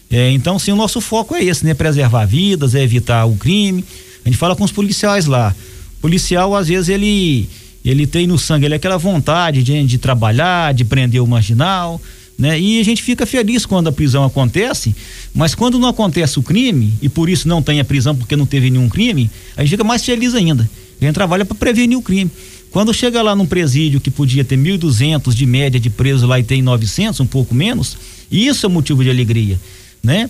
É, 0.09 0.31
então, 0.31 0.57
sim, 0.57 0.71
o 0.71 0.77
nosso 0.77 1.01
foco 1.01 1.35
é 1.35 1.43
esse, 1.43 1.65
né? 1.65 1.73
Preservar 1.73 2.25
vidas, 2.25 2.73
é 2.73 2.81
evitar 2.81 3.25
o 3.25 3.35
crime. 3.35 3.83
A 4.23 4.29
gente 4.29 4.37
fala 4.37 4.55
com 4.55 4.63
os 4.63 4.71
policiais 4.71 5.25
lá 5.25 5.53
policial, 6.01 6.55
às 6.55 6.67
vezes, 6.67 6.89
ele 6.89 7.47
ele 7.83 8.05
tem 8.05 8.27
no 8.27 8.37
sangue 8.37 8.65
ele 8.65 8.73
é 8.73 8.77
aquela 8.77 8.97
vontade 8.97 9.63
de, 9.63 9.83
de 9.85 9.97
trabalhar, 9.97 10.73
de 10.73 10.83
prender 10.83 11.23
o 11.23 11.27
marginal, 11.27 11.99
né? 12.37 12.59
E 12.59 12.79
a 12.79 12.83
gente 12.83 13.01
fica 13.01 13.25
feliz 13.25 13.65
quando 13.65 13.87
a 13.87 13.91
prisão 13.91 14.23
acontece, 14.23 14.95
mas 15.33 15.55
quando 15.55 15.79
não 15.79 15.89
acontece 15.89 16.39
o 16.39 16.43
crime, 16.43 16.93
e 17.01 17.09
por 17.09 17.29
isso 17.29 17.47
não 17.47 17.61
tem 17.61 17.79
a 17.79 17.85
prisão 17.85 18.15
porque 18.15 18.35
não 18.35 18.45
teve 18.45 18.69
nenhum 18.69 18.87
crime, 18.87 19.29
a 19.57 19.61
gente 19.61 19.71
fica 19.71 19.83
mais 19.83 20.03
feliz 20.05 20.33
ainda. 20.35 20.69
A 21.01 21.05
gente 21.05 21.13
trabalha 21.13 21.45
para 21.45 21.55
prevenir 21.55 21.97
o 21.97 22.01
crime. 22.01 22.29
Quando 22.71 22.93
chega 22.93 23.21
lá 23.21 23.35
num 23.35 23.45
presídio 23.45 23.99
que 23.99 24.11
podia 24.11 24.45
ter 24.45 24.57
1.200 24.57 25.33
de 25.33 25.45
média 25.45 25.79
de 25.79 25.89
presos 25.89 26.27
lá 26.27 26.39
e 26.39 26.43
tem 26.43 26.61
900, 26.61 27.19
um 27.19 27.25
pouco 27.25 27.55
menos, 27.55 27.97
isso 28.31 28.65
é 28.65 28.69
motivo 28.69 29.03
de 29.03 29.09
alegria, 29.09 29.59
né? 30.03 30.29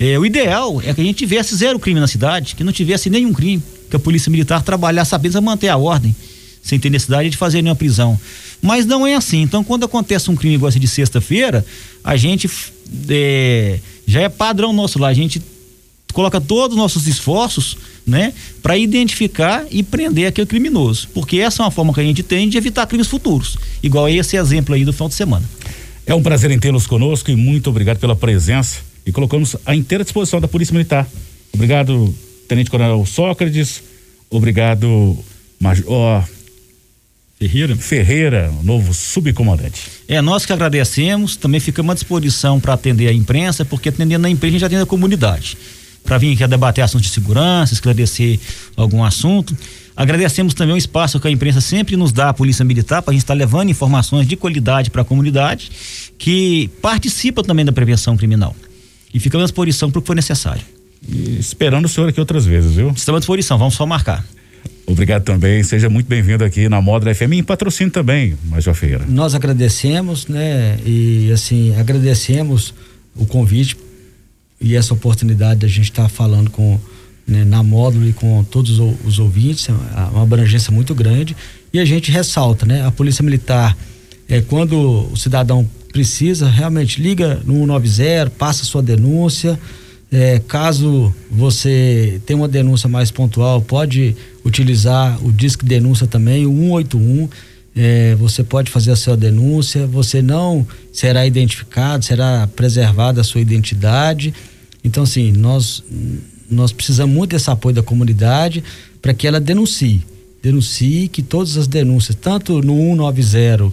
É, 0.00 0.18
o 0.18 0.24
ideal 0.24 0.80
é 0.80 0.94
que 0.94 1.00
a 1.02 1.04
gente 1.04 1.18
tivesse 1.18 1.54
zero 1.54 1.78
crime 1.78 2.00
na 2.00 2.06
cidade, 2.06 2.54
que 2.56 2.64
não 2.64 2.72
tivesse 2.72 3.10
nenhum 3.10 3.34
crime 3.34 3.62
que 3.90 3.94
a 3.94 3.98
polícia 3.98 4.30
militar 4.30 4.62
trabalhasse 4.62 5.14
apenas 5.14 5.36
a 5.36 5.42
manter 5.42 5.68
a 5.68 5.76
ordem, 5.76 6.16
sem 6.62 6.80
ter 6.80 6.88
necessidade 6.88 7.28
de 7.28 7.36
fazer 7.36 7.60
nenhuma 7.60 7.76
prisão. 7.76 8.18
Mas 8.62 8.86
não 8.86 9.06
é 9.06 9.14
assim. 9.14 9.42
Então, 9.42 9.62
quando 9.62 9.84
acontece 9.84 10.30
um 10.30 10.36
crime 10.36 10.54
igual 10.54 10.70
esse 10.70 10.80
de 10.80 10.88
sexta-feira, 10.88 11.66
a 12.02 12.16
gente 12.16 12.48
é, 13.10 13.78
já 14.06 14.22
é 14.22 14.28
padrão 14.30 14.72
nosso 14.72 14.98
lá. 14.98 15.08
A 15.08 15.14
gente 15.14 15.42
coloca 16.14 16.40
todos 16.40 16.76
os 16.76 16.82
nossos 16.82 17.06
esforços, 17.06 17.76
né, 18.06 18.32
para 18.62 18.78
identificar 18.78 19.66
e 19.70 19.82
prender 19.82 20.26
aquele 20.26 20.46
criminoso, 20.46 21.08
porque 21.12 21.38
essa 21.38 21.62
é 21.62 21.64
uma 21.66 21.70
forma 21.70 21.92
que 21.92 22.00
a 22.00 22.02
gente 22.02 22.22
tem 22.22 22.48
de 22.48 22.56
evitar 22.56 22.86
crimes 22.86 23.06
futuros, 23.06 23.56
igual 23.82 24.08
esse 24.08 24.36
exemplo 24.36 24.74
aí 24.74 24.84
do 24.84 24.92
final 24.92 25.08
de 25.10 25.14
semana. 25.14 25.44
É 26.06 26.14
um 26.14 26.22
prazer 26.22 26.50
em 26.50 26.58
tê-los 26.58 26.86
conosco 26.86 27.30
e 27.30 27.36
muito 27.36 27.70
obrigado 27.70 27.98
pela 27.98 28.16
presença 28.16 28.89
e 29.06 29.12
colocamos 29.12 29.56
à 29.64 29.74
inteira 29.74 30.04
disposição 30.04 30.40
da 30.40 30.48
Polícia 30.48 30.72
Militar. 30.72 31.06
Obrigado 31.52 32.14
Tenente 32.48 32.70
Coronel 32.70 33.04
Sócrates, 33.06 33.82
obrigado, 34.28 35.16
Major 35.60 36.24
Ferreira. 37.40 37.74
Ferreira, 37.74 38.52
novo 38.62 38.92
subcomandante. 38.92 39.80
É, 40.06 40.20
nós 40.20 40.44
que 40.44 40.52
agradecemos, 40.52 41.36
também 41.36 41.58
ficamos 41.58 41.90
à 41.92 41.94
disposição 41.94 42.60
para 42.60 42.74
atender 42.74 43.08
a 43.08 43.12
imprensa, 43.12 43.64
porque 43.64 43.88
atendendo 43.88 44.26
a 44.26 44.30
imprensa 44.30 44.56
a 44.56 44.58
gente 44.58 44.64
atende 44.66 44.82
a 44.82 44.86
comunidade. 44.86 45.56
Para 46.04 46.18
vir 46.18 46.34
aqui 46.34 46.44
a 46.44 46.46
debater 46.46 46.84
assuntos 46.84 47.08
de 47.08 47.14
segurança, 47.14 47.72
esclarecer 47.72 48.38
algum 48.76 49.02
assunto. 49.02 49.56
Agradecemos 49.96 50.52
também 50.52 50.74
o 50.74 50.78
espaço 50.78 51.18
que 51.18 51.28
a 51.28 51.30
imprensa 51.30 51.62
sempre 51.62 51.96
nos 51.96 52.12
dá, 52.12 52.28
a 52.28 52.34
Polícia 52.34 52.64
Militar, 52.64 53.00
para 53.00 53.12
a 53.12 53.14
gente 53.14 53.22
estar 53.22 53.34
tá 53.34 53.38
levando 53.38 53.70
informações 53.70 54.26
de 54.26 54.36
qualidade 54.36 54.90
para 54.90 55.00
a 55.00 55.04
comunidade, 55.04 55.70
que 56.18 56.68
participa 56.82 57.42
também 57.42 57.64
da 57.64 57.72
prevenção 57.72 58.18
criminal. 58.18 58.54
E 59.12 59.20
ficamos 59.20 59.44
à 59.44 59.46
disposição 59.46 59.90
para 59.90 59.98
o 59.98 60.02
que 60.02 60.06
for 60.06 60.16
necessário. 60.16 60.62
E 61.08 61.38
esperando 61.38 61.86
o 61.86 61.88
senhor 61.88 62.08
aqui 62.08 62.20
outras 62.20 62.44
vezes, 62.46 62.74
viu? 62.74 62.90
Estamos 62.90 63.18
à 63.18 63.20
disposição, 63.20 63.58
vamos 63.58 63.74
só 63.74 63.86
marcar. 63.86 64.24
Obrigado 64.86 65.22
também, 65.22 65.62
seja 65.62 65.88
muito 65.88 66.06
bem-vindo 66.06 66.44
aqui 66.44 66.68
na 66.68 66.80
Moda 66.80 67.14
FM 67.14 67.34
e 67.34 67.42
patrocínio 67.42 67.92
também, 67.92 68.36
Major 68.44 68.74
Feira. 68.74 69.04
Nós 69.08 69.34
agradecemos, 69.34 70.26
né? 70.26 70.78
E 70.84 71.30
assim, 71.32 71.74
agradecemos 71.76 72.74
o 73.14 73.24
convite 73.24 73.76
e 74.60 74.74
essa 74.74 74.92
oportunidade 74.92 75.60
de 75.60 75.66
a 75.66 75.68
gente 75.68 75.90
estar 75.90 76.04
tá 76.04 76.08
falando 76.08 76.50
com 76.50 76.78
né, 77.26 77.44
na 77.44 77.62
módulo 77.62 78.08
e 78.08 78.12
com 78.12 78.42
todos 78.42 78.80
os, 78.80 78.96
os 79.04 79.18
ouvintes, 79.20 79.68
é 79.68 79.72
uma 80.12 80.22
abrangência 80.22 80.72
muito 80.72 80.94
grande. 80.94 81.36
E 81.72 81.78
a 81.78 81.84
gente 81.84 82.10
ressalta, 82.10 82.66
né? 82.66 82.84
A 82.84 82.90
Polícia 82.90 83.22
Militar, 83.22 83.76
é, 84.28 84.40
quando 84.40 85.08
o 85.12 85.16
cidadão 85.16 85.68
precisa, 85.92 86.48
realmente 86.48 87.00
liga 87.00 87.40
no 87.44 87.54
190, 87.54 88.30
passa 88.30 88.64
sua 88.64 88.82
denúncia. 88.82 89.58
É, 90.12 90.40
caso 90.40 91.14
você 91.30 92.20
tenha 92.26 92.36
uma 92.36 92.48
denúncia 92.48 92.88
mais 92.88 93.10
pontual, 93.12 93.62
pode 93.62 94.16
utilizar 94.44 95.24
o 95.24 95.30
Disque 95.32 95.64
Denúncia 95.64 96.06
também, 96.06 96.46
o 96.46 96.50
181. 96.50 97.28
É, 97.76 98.16
você 98.16 98.42
pode 98.42 98.70
fazer 98.70 98.90
a 98.90 98.96
sua 98.96 99.16
denúncia, 99.16 99.86
você 99.86 100.20
não 100.20 100.66
será 100.92 101.24
identificado, 101.24 102.04
será 102.04 102.48
preservada 102.56 103.20
a 103.20 103.24
sua 103.24 103.40
identidade. 103.40 104.34
Então, 104.82 105.04
assim, 105.04 105.30
nós, 105.30 105.82
nós 106.50 106.72
precisamos 106.72 107.14
muito 107.14 107.30
desse 107.30 107.48
apoio 107.48 107.74
da 107.74 107.82
comunidade 107.82 108.64
para 109.00 109.14
que 109.14 109.26
ela 109.26 109.38
denuncie. 109.38 110.02
Denuncie 110.42 111.06
que 111.06 111.22
todas 111.22 111.56
as 111.56 111.68
denúncias, 111.68 112.16
tanto 112.20 112.60
no 112.60 112.74
190 112.74 113.72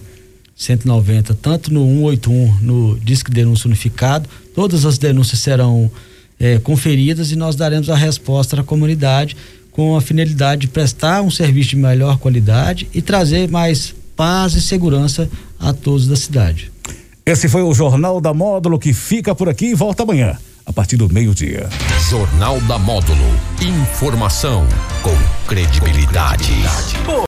190, 0.58 1.34
tanto 1.34 1.72
no 1.72 1.86
181, 1.86 2.58
no 2.60 2.98
Disque 2.98 3.30
Denúncia 3.30 3.68
Unificado, 3.68 4.28
todas 4.54 4.84
as 4.84 4.98
denúncias 4.98 5.38
serão 5.40 5.88
é, 6.38 6.58
conferidas 6.58 7.30
e 7.30 7.36
nós 7.36 7.54
daremos 7.54 7.88
a 7.88 7.94
resposta 7.94 8.60
à 8.60 8.64
comunidade 8.64 9.36
com 9.70 9.96
a 9.96 10.00
finalidade 10.00 10.62
de 10.62 10.68
prestar 10.68 11.22
um 11.22 11.30
serviço 11.30 11.70
de 11.70 11.76
melhor 11.76 12.18
qualidade 12.18 12.88
e 12.92 13.00
trazer 13.00 13.48
mais 13.48 13.94
paz 14.16 14.54
e 14.54 14.60
segurança 14.60 15.30
a 15.60 15.72
todos 15.72 16.08
da 16.08 16.16
cidade. 16.16 16.72
Esse 17.24 17.48
foi 17.48 17.62
o 17.62 17.72
Jornal 17.72 18.20
da 18.20 18.34
Módulo 18.34 18.78
que 18.78 18.92
fica 18.92 19.34
por 19.34 19.48
aqui 19.48 19.66
e 19.66 19.74
volta 19.74 20.02
amanhã, 20.02 20.36
a 20.66 20.72
partir 20.72 20.96
do 20.96 21.08
meio-dia. 21.08 21.68
Jornal 22.10 22.60
da 22.62 22.78
Módulo. 22.78 23.22
Informação 23.62 24.66
com 25.02 25.16
credibilidade. 25.46 26.52
Com 27.06 27.24
credibilidade. 27.26 27.26